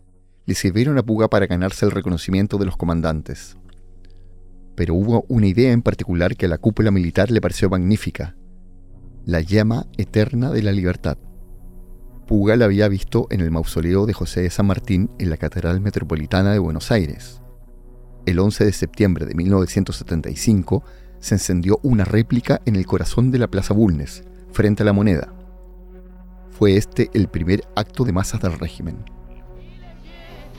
le 0.46 0.56
sirvieron 0.56 0.98
a 0.98 1.04
Puga 1.04 1.28
para 1.28 1.48
ganarse 1.48 1.86
el 1.86 1.92
reconocimiento 1.92 2.58
de 2.58 2.66
los 2.66 2.78
comandantes. 2.78 3.58
Pero 4.76 4.94
hubo 4.94 5.26
una 5.28 5.48
idea 5.48 5.72
en 5.72 5.82
particular 5.82 6.36
que 6.36 6.46
a 6.46 6.50
la 6.50 6.58
cúpula 6.58 6.92
militar 6.92 7.32
le 7.32 7.42
pareció 7.42 7.70
magnífica, 7.70 8.36
la 9.26 9.42
llama 9.42 9.88
eterna 9.98 10.52
de 10.52 10.62
la 10.62 10.72
libertad. 10.72 11.18
Puga 12.28 12.56
la 12.56 12.66
había 12.66 12.88
visto 12.88 13.28
en 13.32 13.42
el 13.42 13.52
mausoleo 13.52 14.06
de 14.06 14.14
José 14.14 14.42
de 14.42 14.50
San 14.50 14.68
Martín 14.68 15.10
en 15.20 15.30
la 15.30 15.38
Catedral 15.38 15.82
Metropolitana 15.82 16.52
de 16.52 16.60
Buenos 16.60 16.92
Aires. 16.92 17.42
El 18.26 18.40
11 18.40 18.66
de 18.66 18.72
septiembre 18.72 19.26
de 19.26 19.36
1975 19.36 20.84
se 21.20 21.36
encendió 21.36 21.80
una 21.84 22.06
réplica 22.06 22.62
en 22.66 22.76
el 22.76 22.86
corazón 22.86 23.32
de 23.32 23.40
la 23.40 23.48
Plaza 23.48 23.74
Bulnes, 23.74 24.24
frente 24.52 24.84
a 24.84 24.86
la 24.86 24.94
moneda. 24.94 25.34
Fue 26.52 26.78
este 26.78 27.10
el 27.14 27.28
primer 27.28 27.64
acto 27.76 28.04
de 28.04 28.14
masas 28.14 28.42
del 28.42 28.58
régimen. 28.58 29.15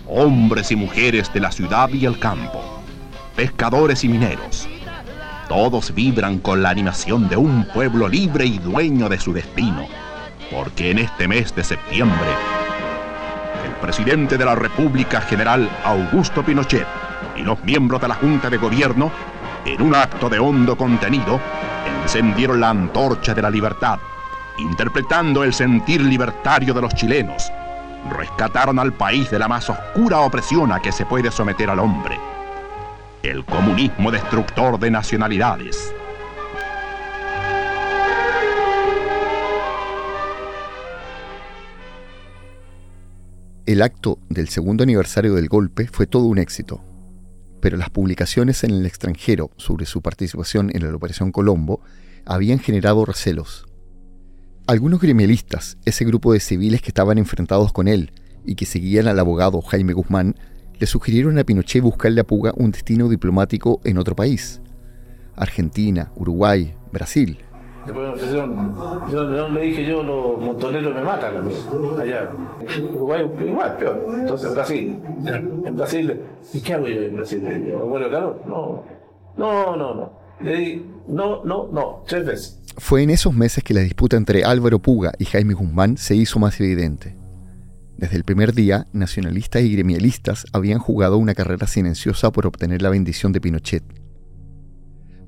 Hombres 0.09 0.71
y 0.71 0.77
mujeres 0.77 1.33
de 1.33 1.41
la 1.41 1.51
ciudad 1.51 1.89
y 1.89 2.07
el 2.07 2.21
campo, 2.21 2.63
pescadores 3.35 4.05
y 4.05 4.09
mineros, 4.09 4.69
todos 5.49 5.93
vibran 5.93 6.39
con 6.39 6.63
la 6.63 6.71
animación 6.71 7.29
de 7.29 7.37
un 7.37 7.67
pueblo 7.75 8.07
libre 8.07 8.47
y 8.47 8.59
dueño 8.59 9.09
de 9.09 9.19
su 9.19 9.33
destino, 9.33 9.89
porque 10.53 10.93
en 10.93 11.01
este 11.01 11.27
mes 11.27 11.53
de 11.57 11.65
septiembre, 11.65 12.29
el 13.65 13.73
presidente 13.81 14.39
de 14.39 14.45
la 14.45 14.55
República 14.55 15.21
General 15.23 15.69
Augusto 15.83 16.45
Pinochet 16.45 16.87
y 17.37 17.43
los 17.43 17.63
miembros 17.65 18.01
de 18.01 18.07
la 18.07 18.15
Junta 18.15 18.49
de 18.49 18.59
Gobierno, 18.59 19.11
en 19.65 19.83
un 19.83 19.93
acto 19.97 20.29
de 20.29 20.39
hondo 20.39 20.77
contenido, 20.77 21.41
encendieron 22.03 22.61
la 22.61 22.71
antorcha 22.71 23.35
de 23.35 23.43
la 23.43 23.51
libertad, 23.51 23.99
interpretando 24.59 25.43
el 25.43 25.53
sentir 25.53 26.01
libertario 26.01 26.73
de 26.73 26.81
los 26.81 26.95
chilenos. 26.95 27.51
Rescataron 28.11 28.79
al 28.79 28.93
país 28.93 29.31
de 29.31 29.39
la 29.39 29.49
más 29.49 29.69
oscura 29.71 30.21
opresión 30.21 30.73
a 30.73 30.81
que 30.81 30.93
se 30.93 31.07
puede 31.07 31.31
someter 31.31 31.71
al 31.71 31.79
hombre, 31.79 32.19
el 33.23 33.45
comunismo 33.45 34.11
destructor 34.11 34.79
de 34.79 34.91
nacionalidades. 34.91 35.93
El 43.67 43.83
acto 43.83 44.19
del 44.29 44.49
segundo 44.49 44.85
aniversario 44.85 45.35
del 45.35 45.49
golpe 45.49 45.89
fue 45.89 46.07
todo 46.07 46.25
un 46.25 46.39
éxito 46.39 46.81
pero 47.67 47.77
las 47.77 47.91
publicaciones 47.91 48.63
en 48.63 48.71
el 48.71 48.87
extranjero 48.87 49.51
sobre 49.57 49.87
su 49.87 50.01
participación 50.01 50.71
en 50.73 50.89
la 50.89 50.95
Operación 50.95 51.33
Colombo 51.33 51.81
habían 52.25 52.61
generado 52.61 53.05
recelos. 53.05 53.67
Algunos 54.69 55.01
gremialistas, 55.01 55.79
ese 55.85 56.05
grupo 56.05 56.33
de 56.33 56.41
civiles 56.41 56.83
que 56.83 56.89
estaban 56.89 57.19
enfrentados 57.19 57.73
con 57.73 57.87
él 57.87 58.11
y 58.45 58.57
que 58.57 58.67
seguían 58.67 59.07
al 59.07 59.21
abogado 59.21 59.63
Jaime 59.63 59.93
Guzmán, 59.93 60.35
le 60.81 60.89
sugirieron 60.89 61.39
a 61.39 61.45
Pinochet 61.45 61.81
buscarle 61.81 62.21
a 62.21 62.25
Puga 62.25 62.53
un 62.57 62.73
destino 62.73 63.09
diplomático 63.09 63.81
en 63.85 63.97
otro 63.97 64.17
país. 64.17 64.61
Argentina, 65.37 66.11
Uruguay, 66.17 66.75
Brasil. 66.91 67.39
Yo, 67.87 69.49
le 69.51 69.61
dije 69.61 69.87
yo, 69.87 70.03
los 70.03 70.41
montoneros 70.41 70.93
me 70.93 71.03
matan 71.03 71.49
allá. 72.01 72.29
Uruguay 72.93 73.25
igual, 73.47 73.77
peor. 73.77 74.05
Entonces 74.19 74.53
Brasil. 74.53 74.99
En 75.65 75.77
Brasil, 75.77 76.21
¿y 76.53 76.61
qué 76.61 76.75
hago 76.75 76.89
yo 76.89 77.03
en 77.03 77.15
Brasil? 77.15 77.41
¿Me 77.41 77.73
muero 77.77 78.11
calor? 78.11 78.43
No, 78.49 78.83
no, 79.37 79.77
no, 79.77 79.95
no. 79.95 80.13
Le 80.41 80.57
di, 80.57 80.87
no, 81.09 81.45
no, 81.45 81.69
no, 81.73 82.05
tres 82.07 82.27
veces. 82.27 82.61
Fue 82.79 83.03
en 83.03 83.11
esos 83.11 83.35
meses 83.35 83.65
que 83.65 83.75
la 83.75 83.81
disputa 83.81 84.17
entre 84.17 84.45
Álvaro 84.45 84.81
Puga 84.81 85.13
y 85.19 85.25
Jaime 85.25 85.55
Guzmán 85.55 85.97
se 85.97 86.15
hizo 86.15 86.39
más 86.39 86.61
evidente. 86.61 87.17
Desde 87.97 88.17
el 88.17 88.25
primer 88.25 88.53
día, 88.53 88.87
nacionalistas 88.93 89.63
y 89.63 89.73
gremialistas 89.73 90.45
habían 90.53 90.79
jugado 90.79 91.17
una 91.17 91.35
carrera 91.35 91.67
silenciosa 91.67 92.31
por 92.31 92.47
obtener 92.47 92.83
la 92.83 92.91
bendición 92.91 93.33
de 93.33 93.41
Pinochet 93.41 93.85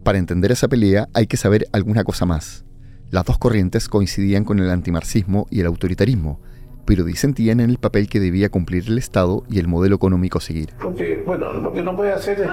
para 0.09 0.19
entender 0.19 0.51
esa 0.53 0.69
pelea 0.69 1.07
hay 1.13 1.27
que 1.27 1.37
saber 1.37 1.69
alguna 1.71 2.03
cosa 2.03 2.25
más. 2.25 2.65
Las 3.11 3.27
dos 3.27 3.37
corrientes 3.37 3.91
coincidían 3.91 4.43
con 4.43 4.59
el 4.59 4.71
antimarxismo 4.71 5.47
y 5.51 5.61
el 5.61 5.67
autoritarismo, 5.67 6.41
pero 6.89 7.05
disentían 7.05 7.61
en 7.61 7.69
el 7.69 7.77
papel 7.77 8.09
que 8.09 8.19
debía 8.19 8.49
cumplir 8.49 8.85
el 8.89 8.97
Estado 8.97 9.45
y 9.51 9.59
el 9.59 9.69
modelo 9.69 9.97
económico 9.97 10.39
a 10.39 10.41
seguir. 10.41 10.71
Porque, 10.81 11.23
bueno, 11.27 11.53
lo 11.53 11.71
que 11.71 11.83
no 11.83 11.95
puede 11.95 12.15
hacer 12.15 12.49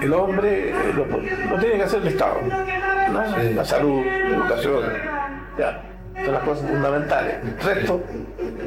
el 0.00 0.12
hombre, 0.12 0.72
lo, 0.94 1.58
tiene 1.58 1.78
que 1.78 1.82
hacer 1.82 2.00
el 2.02 2.08
Estado. 2.08 2.36
La 2.46 3.64
salud, 3.64 4.04
la 4.04 4.36
educación, 4.36 4.84
ya, 5.58 5.82
son 6.24 6.32
las 6.32 6.42
cosas 6.44 6.70
fundamentales. 6.70 7.38
El 7.44 7.60
resto, 7.60 8.00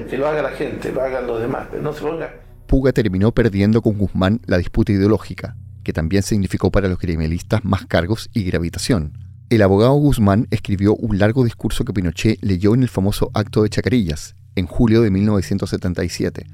que 0.10 0.18
lo 0.18 0.28
haga 0.28 0.42
la 0.42 0.50
gente, 0.50 0.92
lo 0.92 1.02
hagan 1.02 1.28
los 1.28 1.40
demás, 1.40 1.68
no 1.82 1.94
se 1.94 2.02
ponga. 2.02 2.34
Puga 2.68 2.92
terminó 2.92 3.32
perdiendo 3.32 3.82
con 3.82 3.98
Guzmán 3.98 4.42
la 4.48 4.58
disputa 4.58 4.92
ideológica, 4.92 5.56
que 5.86 5.94
también 5.94 6.24
significó 6.24 6.72
para 6.72 6.90
los 6.90 7.00
criminalistas 7.00 7.64
más 7.64 7.86
cargos 7.86 8.30
y 8.34 8.44
gravitación. 8.44 9.14
El 9.50 9.62
abogado 9.62 9.94
Guzmán 9.94 10.48
escribió 10.52 10.94
un 10.96 11.20
largo 11.20 11.46
discurso 11.46 11.86
que 11.86 11.94
Pinochet 11.94 12.38
leyó 12.42 12.74
en 12.74 12.84
el 12.84 12.90
famoso 12.90 13.32
Acto 13.34 13.64
de 13.64 13.70
Chacarillas, 13.70 14.36
en 14.56 14.68
julio 14.68 15.02
de 15.02 15.12
1977, 15.12 16.46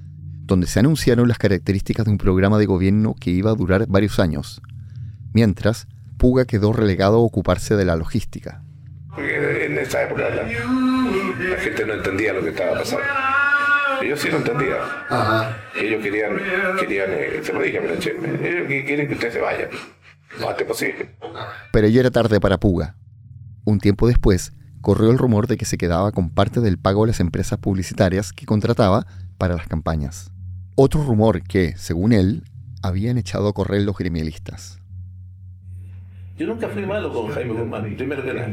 donde 0.43 0.67
se 0.67 0.79
anunciaron 0.79 1.27
las 1.27 1.37
características 1.37 2.05
de 2.05 2.11
un 2.11 2.17
programa 2.17 2.57
de 2.57 2.65
gobierno 2.65 3.15
que 3.19 3.31
iba 3.31 3.51
a 3.51 3.55
durar 3.55 3.87
varios 3.87 4.19
años. 4.19 4.61
Mientras, 5.33 5.87
Puga 6.17 6.45
quedó 6.45 6.73
relegado 6.73 7.17
a 7.17 7.19
ocuparse 7.19 7.75
de 7.75 7.85
la 7.85 7.95
logística. 7.95 8.63
en 9.17 9.77
esa 9.77 10.03
época 10.03 10.29
la 10.29 11.57
gente 11.59 11.85
no 11.85 11.93
entendía 11.93 12.33
lo 12.33 12.41
que 12.41 12.49
estaba 12.49 12.79
pasando 12.79 13.05
yo 14.05 14.17
sí 14.17 14.29
lo 14.29 14.37
entendía. 14.37 14.77
Ellos 15.75 16.03
querían, 16.03 16.37
querían 16.79 17.09
eh, 17.11 17.39
se 17.43 17.53
lo 17.53 17.61
dije 17.61 17.79
a 17.79 17.81
Pinochet, 17.81 18.15
ellos 18.43 18.67
quieren 18.67 19.07
que 19.07 19.13
usted 19.13 19.31
se 19.31 19.39
vaya 19.39 19.69
lo 20.39 20.49
antes 20.49 20.67
posible. 20.67 21.15
Pero 21.71 21.87
ya 21.87 22.01
era 22.01 22.11
tarde 22.11 22.39
para 22.39 22.57
Puga. 22.57 22.95
Un 23.65 23.79
tiempo 23.79 24.07
después, 24.07 24.53
corrió 24.81 25.11
el 25.11 25.17
rumor 25.17 25.47
de 25.47 25.57
que 25.57 25.65
se 25.65 25.77
quedaba 25.77 26.11
con 26.11 26.29
parte 26.29 26.61
del 26.61 26.77
pago 26.77 27.05
de 27.05 27.11
las 27.11 27.19
empresas 27.19 27.59
publicitarias 27.59 28.33
que 28.33 28.45
contrataba 28.45 29.05
para 29.37 29.55
las 29.55 29.67
campañas. 29.67 30.31
Otro 30.75 31.03
rumor 31.03 31.43
que, 31.43 31.75
según 31.77 32.13
él, 32.13 32.43
habían 32.81 33.17
echado 33.17 33.47
a 33.47 33.53
correr 33.53 33.81
los 33.81 33.97
gremialistas. 33.97 34.79
Yo 36.37 36.45
nunca 36.45 36.67
fui 36.69 36.85
malo 36.85 37.11
con 37.11 37.29
Jaime 37.29 37.53
Guzmán, 37.53 37.95
primero 37.95 38.23
que 38.23 38.31
nada. 38.31 38.47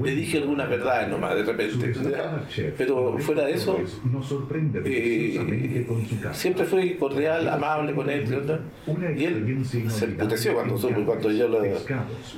Le 0.00 0.14
dije 0.14 0.38
algunas 0.38 0.70
verdades 0.70 1.08
nomás 1.08 1.34
de 1.34 1.42
repente. 1.42 1.92
Pero 2.78 3.18
fuera 3.18 3.46
de 3.46 3.54
eso, 3.54 3.76
eh, 4.84 5.86
siempre 6.32 6.64
fui 6.64 6.94
cordial, 6.94 7.48
amable 7.48 7.94
con 7.94 8.08
él. 8.08 8.24
Y 9.16 9.24
él 9.24 9.64
se 9.88 10.04
emputeció 10.04 10.54
cuando, 10.54 10.76
cuando 11.04 11.32
yo 11.32 11.48
lo, 11.48 11.62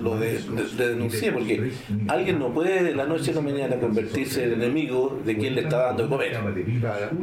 lo 0.01 0.19
de, 0.19 0.41
denuncié, 0.79 1.33
porque 1.33 1.71
alguien 2.09 2.39
no 2.39 2.49
puede 2.55 2.83
de 2.83 2.95
la 2.95 3.05
noche 3.05 3.33
a 3.33 3.35
la 3.35 3.43
mañana 3.43 3.77
convertirse 3.77 4.45
en 4.45 4.55
enemigo 4.55 5.21
de 5.23 5.37
quien 5.37 5.55
le 5.55 5.63
está 5.63 5.89
dando 5.89 6.05
de 6.05 6.09
comer. 6.09 6.37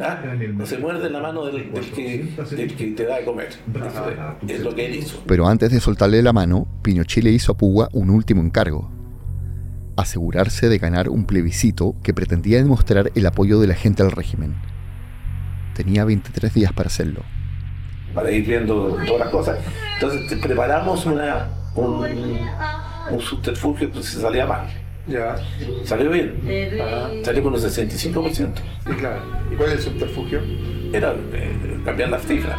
¿Ah? 0.01 0.21
Se 0.65 0.77
muerde 0.77 1.09
la 1.09 1.19
mano 1.19 1.45
del, 1.45 1.71
que, 1.71 2.27
del 2.51 2.75
que 2.75 2.87
te 2.91 3.05
da 3.05 3.17
de 3.17 3.25
comer. 3.25 3.49
es 4.47 4.59
lo 4.59 4.75
que 4.75 4.85
él 4.85 4.95
hizo. 4.97 5.23
Pero 5.25 5.47
antes 5.47 5.71
de 5.71 5.79
soltarle 5.79 6.21
la 6.21 6.31
mano, 6.31 6.67
Pinochet 6.83 7.23
le 7.23 7.38
hizo 7.39 7.53
a 7.53 7.57
Puga 7.57 7.87
un 7.93 8.09
último 8.09 8.41
encargo, 8.41 8.91
asegurarse 9.95 10.67
de 10.67 10.77
ganar 10.77 11.07
un 11.07 11.25
plebiscito 11.25 11.95
que 12.03 12.13
pretendía 12.13 12.57
demostrar 12.57 13.11
el 13.15 13.25
apoyo 13.25 13.61
de 13.61 13.67
la 13.67 13.75
gente 13.75 14.03
al 14.03 14.11
régimen. 14.11 14.55
Tenía 15.73 16.03
23 16.03 16.53
días 16.53 16.73
para 16.73 16.87
hacerlo. 16.87 17.23
Para 18.13 18.29
ir 18.31 18.45
viendo 18.45 18.97
todas 19.07 19.19
las 19.19 19.29
cosas. 19.29 19.59
Entonces 19.93 20.37
preparamos 20.39 21.05
una, 21.05 21.47
un, 21.75 22.05
un 23.09 23.19
subterfugio 23.21 23.89
que 23.89 24.03
se 24.03 24.19
salía 24.19 24.45
mal. 24.45 24.67
Ya. 25.07 25.37
Salió 25.85 26.09
bien. 26.11 26.41
Salió 27.23 27.41
con 27.41 27.53
un 27.53 27.59
65%. 27.59 28.53
Y 28.85 28.93
claro. 28.95 29.21
¿Y 29.49 29.55
cuál 29.55 29.69
es 29.69 29.75
el 29.75 29.93
subterfugio? 29.93 30.41
Era 30.91 31.15
eh, 31.33 31.79
cambiar 31.85 32.09
las 32.09 32.23
cifras. 32.23 32.57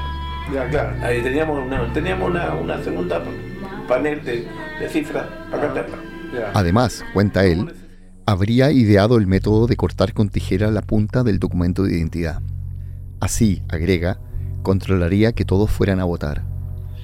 Ya, 0.55 0.69
claro. 0.71 0.97
Ahí 1.03 1.21
teníamos 1.23 1.67
una, 1.67 1.93
teníamos 1.93 2.31
una, 2.31 2.55
una 2.55 2.83
segunda 2.83 3.23
panel 3.91 4.25
de, 4.25 4.89
cifras 4.89 5.27
para 5.51 5.65
cambiarla. 5.65 5.99
Además, 6.55 7.05
cuenta 7.13 7.45
él, 7.45 7.73
habría 8.25 8.71
ideado 8.71 9.19
el 9.19 9.27
método 9.27 9.67
de 9.67 9.77
cortar 9.77 10.15
con 10.15 10.29
tijera 10.29 10.71
la 10.71 10.81
punta 10.81 11.25
del 11.25 11.41
documento 11.41 11.83
de 11.83 11.99
identidad. 11.99 12.41
Así, 13.19 13.63
agrega, 13.69 14.21
controlaría 14.63 15.33
que 15.33 15.45
todos 15.45 15.71
fueran 15.71 15.99
a 15.99 16.05
votar. 16.05 16.43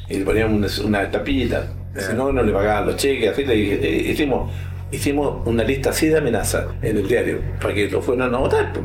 Y 0.09 0.19
le 0.19 0.25
poníamos 0.25 0.79
una, 0.79 1.11
tapita, 1.11 1.67
si 1.97 2.15
no, 2.15 2.33
no 2.33 2.43
le 2.45 2.53
pagaban 2.53 2.87
los 2.87 2.97
cheques, 2.97 3.33
así 3.33 3.45
le 3.45 3.55
eh, 3.55 4.13
hicimos, 4.13 4.49
hicimos 4.93 5.45
una 5.45 5.65
lista 5.65 5.91
así 5.91 6.07
de 6.07 6.19
amenazas 6.19 6.67
en 6.83 6.99
el 6.99 7.09
diario, 7.09 7.41
para 7.61 7.75
que 7.75 7.91
lo 7.91 8.01
fueran 8.01 8.33
a 8.33 8.39
votar. 8.39 8.73
Pues, 8.73 8.85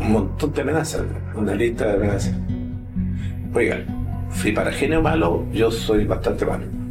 un 0.00 0.12
montón 0.12 0.52
de 0.52 0.62
amenazas, 0.62 1.02
una 1.34 1.54
lista 1.54 1.86
de 1.86 1.92
amenazas. 1.92 2.34
Oiga, 3.54 3.84
si 4.32 4.50
para 4.50 4.72
genio 4.72 5.02
malo, 5.02 5.46
yo 5.52 5.70
soy 5.70 6.06
bastante 6.06 6.46
malo. 6.46 6.83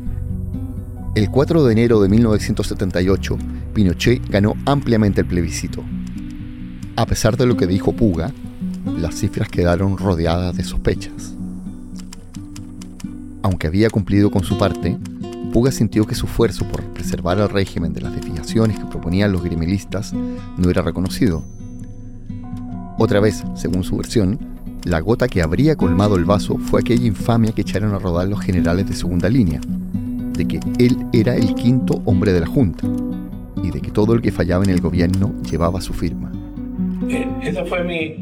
El 1.15 1.29
4 1.29 1.63
de 1.63 1.73
enero 1.73 2.01
de 2.01 2.09
1978, 2.09 3.37
Pinochet 3.75 4.27
ganó 4.29 4.55
ampliamente 4.65 5.21
el 5.21 5.27
plebiscito. 5.27 5.83
A 6.95 7.05
pesar 7.05 7.37
de 7.37 7.45
lo 7.45 7.55
que 7.55 7.67
dijo 7.67 7.93
Puga, 7.93 8.31
las 8.97 9.13
cifras 9.13 9.47
quedaron 9.47 9.99
rodeadas 9.99 10.57
de 10.57 10.63
sospechas. 10.63 11.35
Aunque 13.43 13.67
había 13.67 13.91
cumplido 13.91 14.31
con 14.31 14.43
su 14.43 14.57
parte, 14.57 14.97
Puga 15.51 15.71
sintió 15.71 16.07
que 16.07 16.15
su 16.15 16.25
esfuerzo 16.25 16.67
por 16.67 16.81
preservar 16.81 17.37
el 17.37 17.49
régimen 17.49 17.93
de 17.93 18.01
las 18.01 18.15
desviaciones 18.15 18.79
que 18.79 18.85
proponían 18.85 19.31
los 19.31 19.43
gremilistas 19.43 20.13
no 20.13 20.67
era 20.71 20.81
reconocido. 20.81 21.43
Otra 22.97 23.19
vez, 23.19 23.43
según 23.55 23.83
su 23.83 23.97
versión, 23.97 24.39
la 24.83 24.99
gota 24.99 25.27
que 25.27 25.43
habría 25.43 25.75
colmado 25.75 26.15
el 26.15 26.25
vaso 26.25 26.57
fue 26.57 26.81
aquella 26.81 27.05
infamia 27.05 27.51
que 27.51 27.61
echaron 27.61 27.93
a 27.93 27.99
rodar 27.99 28.27
los 28.27 28.41
generales 28.41 28.87
de 28.87 28.95
segunda 28.95 29.29
línea, 29.29 29.61
de 30.33 30.47
que 30.47 30.59
él 30.79 30.97
era 31.13 31.35
el 31.35 31.55
quinto 31.55 32.01
hombre 32.05 32.33
de 32.33 32.41
la 32.41 32.47
Junta 32.47 32.87
y 33.63 33.71
de 33.71 33.81
que 33.81 33.91
todo 33.91 34.13
el 34.13 34.21
que 34.21 34.31
fallaba 34.31 34.63
en 34.63 34.71
el 34.71 34.81
gobierno 34.81 35.33
llevaba 35.49 35.81
su 35.81 35.93
firma. 35.93 36.31
Eh, 37.09 37.27
esa 37.43 37.65
fue 37.65 37.83
mi, 37.83 38.15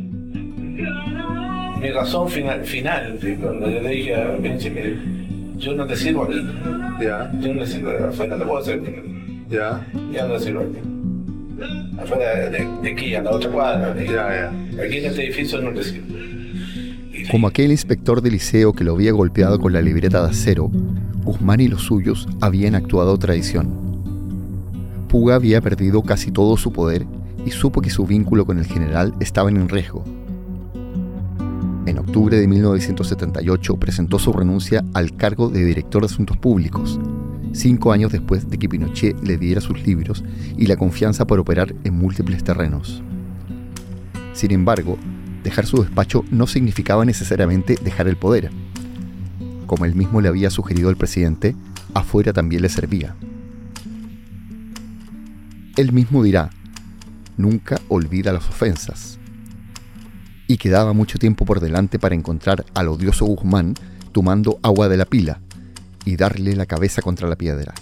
mi 1.80 1.90
razón 1.92 2.30
final, 2.30 2.64
final 2.64 3.20
cuando 3.42 3.70
yo 3.70 3.82
le 3.82 3.90
dije 3.90 4.16
a 4.16 4.36
Benji, 4.38 4.70
yo 5.62 5.76
no 5.76 5.86
te 5.86 5.96
sirvo 5.96 6.24
aquí. 6.24 6.42
Ya. 7.02 7.32
Yo 7.40 7.54
no 7.54 7.62
te 7.62 7.68
sirvo 7.68 7.92
afuera, 7.92 8.36
no 8.36 8.46
puedo 8.46 8.60
hacer. 8.60 8.82
Ya. 9.50 9.86
Ya 10.12 10.28
no 10.28 10.34
te 10.34 10.40
sirvo 10.40 10.62
aquí. 10.62 10.80
Afuera 12.02 12.50
de, 12.50 12.92
aquí, 12.92 13.14
a 13.14 13.22
la 13.22 13.32
otra 13.32 13.52
cuadra. 13.52 13.96
Ya, 13.96 14.12
ya. 14.12 14.84
Aquí 14.84 14.98
en 14.98 15.06
este 15.06 15.26
edificio 15.26 15.62
no 15.62 15.72
te 15.72 15.84
sirvo. 15.84 16.16
Como 17.30 17.48
aquel 17.48 17.72
inspector 17.72 18.22
del 18.22 18.34
liceo 18.34 18.74
que 18.74 18.84
lo 18.84 18.96
había 18.96 19.12
golpeado 19.12 19.60
con 19.60 19.72
la 19.72 19.82
libreta 19.82 20.24
de 20.24 20.32
acero, 20.32 20.72
Guzmán 21.24 21.60
y 21.60 21.68
los 21.68 21.84
suyos 21.84 22.28
habían 22.42 22.76
actuado 22.76 23.18
traición. 23.18 23.70
Puga 25.08 25.36
había 25.36 25.62
perdido 25.62 26.02
casi 26.02 26.32
todo 26.32 26.58
su 26.58 26.72
poder 26.72 27.06
y 27.46 27.52
supo 27.52 27.82
que 27.82 27.90
su 27.90 28.06
vínculo 28.06 28.46
con 28.46 28.60
el 28.60 28.66
general 28.66 29.14
estaba 29.20 29.50
en 29.50 29.70
riesgo. 29.70 30.04
En 31.86 31.98
octubre 31.98 32.40
de 32.40 32.48
1978 32.48 33.78
presentó 33.78 34.20
su 34.20 34.32
renuncia 34.34 34.84
al 34.94 35.16
cargo 35.16 35.50
de 35.50 35.66
director 35.66 36.02
de 36.02 36.08
Asuntos 36.08 36.38
Públicos, 36.38 37.00
cinco 37.54 37.92
años 37.92 38.12
después 38.12 38.50
de 38.50 38.58
que 38.58 38.70
Pinochet 38.70 39.22
le 39.24 39.38
diera 39.38 39.62
sus 39.62 39.86
libros 39.86 40.24
y 40.58 40.68
la 40.68 40.78
confianza 40.78 41.26
para 41.26 41.42
operar 41.42 41.76
en 41.84 41.98
múltiples 41.98 42.44
terrenos. 42.44 43.04
Sin 44.34 44.52
embargo, 44.52 44.98
dejar 45.44 45.66
su 45.66 45.82
despacho 45.82 46.24
no 46.32 46.48
significaba 46.48 47.04
necesariamente 47.04 47.78
dejar 47.84 48.08
el 48.08 48.16
poder 48.16 48.52
como 49.72 49.86
él 49.86 49.96
mismo 49.96 50.20
le 50.20 50.28
había 50.28 50.50
sugerido 50.50 50.90
el 50.90 50.98
presidente, 50.98 51.56
afuera 51.94 52.34
también 52.34 52.62
le 52.62 52.68
servía. 52.68 53.16
Él 55.78 55.94
mismo 55.94 56.24
dirá, 56.24 56.50
nunca 57.38 57.80
olvida 57.88 58.34
las 58.34 58.50
ofensas. 58.50 59.18
Y 60.46 60.58
quedaba 60.58 60.92
mucho 60.92 61.18
tiempo 61.20 61.46
por 61.46 61.62
delante 61.62 62.00
para 62.00 62.16
encontrar 62.16 62.66
al 62.74 62.90
odioso 62.90 63.24
Guzmán 63.24 63.76
tomando 64.12 64.60
agua 64.62 64.90
de 64.90 64.98
la 64.98 65.06
pila 65.06 65.40
y 66.04 66.18
darle 66.18 66.54
la 66.58 66.66
cabeza 66.66 67.02
contra 67.02 67.30
la 67.30 67.38
piedra. 67.38 67.74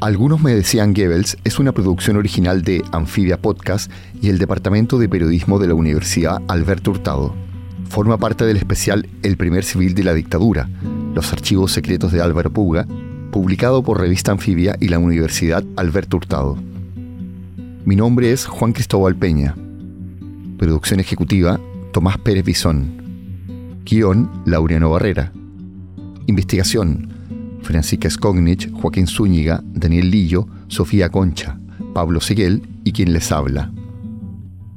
Algunos 0.00 0.40
me 0.40 0.54
decían 0.54 0.94
Goebbels 0.94 1.38
es 1.42 1.58
una 1.58 1.72
producción 1.72 2.16
original 2.16 2.62
de 2.62 2.84
Amphibia 2.92 3.36
Podcast 3.36 3.90
y 4.22 4.28
el 4.28 4.38
Departamento 4.38 4.96
de 4.96 5.08
Periodismo 5.08 5.58
de 5.58 5.66
la 5.66 5.74
Universidad 5.74 6.40
Alberto 6.46 6.92
Hurtado. 6.92 7.34
Forma 7.88 8.16
parte 8.16 8.44
del 8.44 8.58
especial 8.58 9.08
El 9.24 9.36
primer 9.36 9.64
civil 9.64 9.94
de 9.94 10.04
la 10.04 10.14
dictadura, 10.14 10.70
los 11.14 11.32
archivos 11.32 11.72
secretos 11.72 12.12
de 12.12 12.22
Álvaro 12.22 12.52
Puga, 12.52 12.86
publicado 13.32 13.82
por 13.82 14.00
Revista 14.00 14.30
Anfibia 14.30 14.76
y 14.78 14.86
la 14.86 15.00
Universidad 15.00 15.64
Alberto 15.74 16.18
Hurtado. 16.18 16.56
Mi 17.84 17.96
nombre 17.96 18.30
es 18.30 18.46
Juan 18.46 18.74
Cristóbal 18.74 19.16
Peña. 19.16 19.56
Producción 20.58 21.00
ejecutiva 21.00 21.58
Tomás 21.92 22.18
Pérez 22.18 22.44
Bisón. 22.44 23.82
Guión 23.84 24.30
Laureano 24.44 24.90
Barrera. 24.90 25.32
Investigación 26.28 27.07
Francisca 27.62 28.08
Skognich, 28.08 28.70
Joaquín 28.72 29.06
Zúñiga, 29.06 29.62
Daniel 29.72 30.10
Lillo, 30.10 30.46
Sofía 30.68 31.10
Concha, 31.10 31.58
Pablo 31.94 32.20
Seguel 32.20 32.62
y 32.84 32.92
quien 32.92 33.12
les 33.12 33.30
habla. 33.32 33.72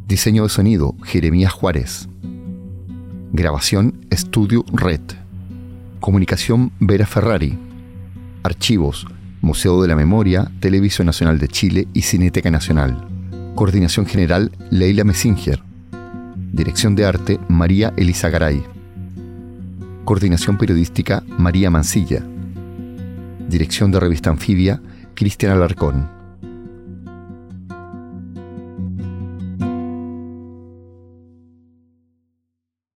Diseño 0.07 0.43
de 0.43 0.49
sonido, 0.49 0.95
Jeremías 1.03 1.53
Juárez. 1.53 2.09
Grabación, 3.33 4.05
Estudio 4.09 4.65
Red. 4.73 4.99
Comunicación, 6.01 6.71
Vera 6.79 7.05
Ferrari. 7.05 7.57
Archivos, 8.43 9.07
Museo 9.41 9.81
de 9.81 9.87
la 9.87 9.95
Memoria, 9.95 10.51
Televisión 10.59 11.05
Nacional 11.05 11.39
de 11.39 11.47
Chile 11.47 11.87
y 11.93 12.01
Cineteca 12.01 12.51
Nacional. 12.51 13.07
Coordinación 13.55 14.05
General, 14.05 14.51
Leila 14.69 15.03
Messinger. 15.03 15.61
Dirección 16.51 16.95
de 16.95 17.05
Arte, 17.05 17.39
María 17.47 17.93
Elisa 17.95 18.29
Garay. 18.29 18.63
Coordinación 20.03 20.57
Periodística, 20.57 21.23
María 21.37 21.69
Mancilla. 21.69 22.21
Dirección 23.51 23.91
de 23.91 23.99
Revista 23.99 24.29
Anfibia, 24.29 24.81
Cristian 25.13 25.51
Alarcón. 25.51 26.20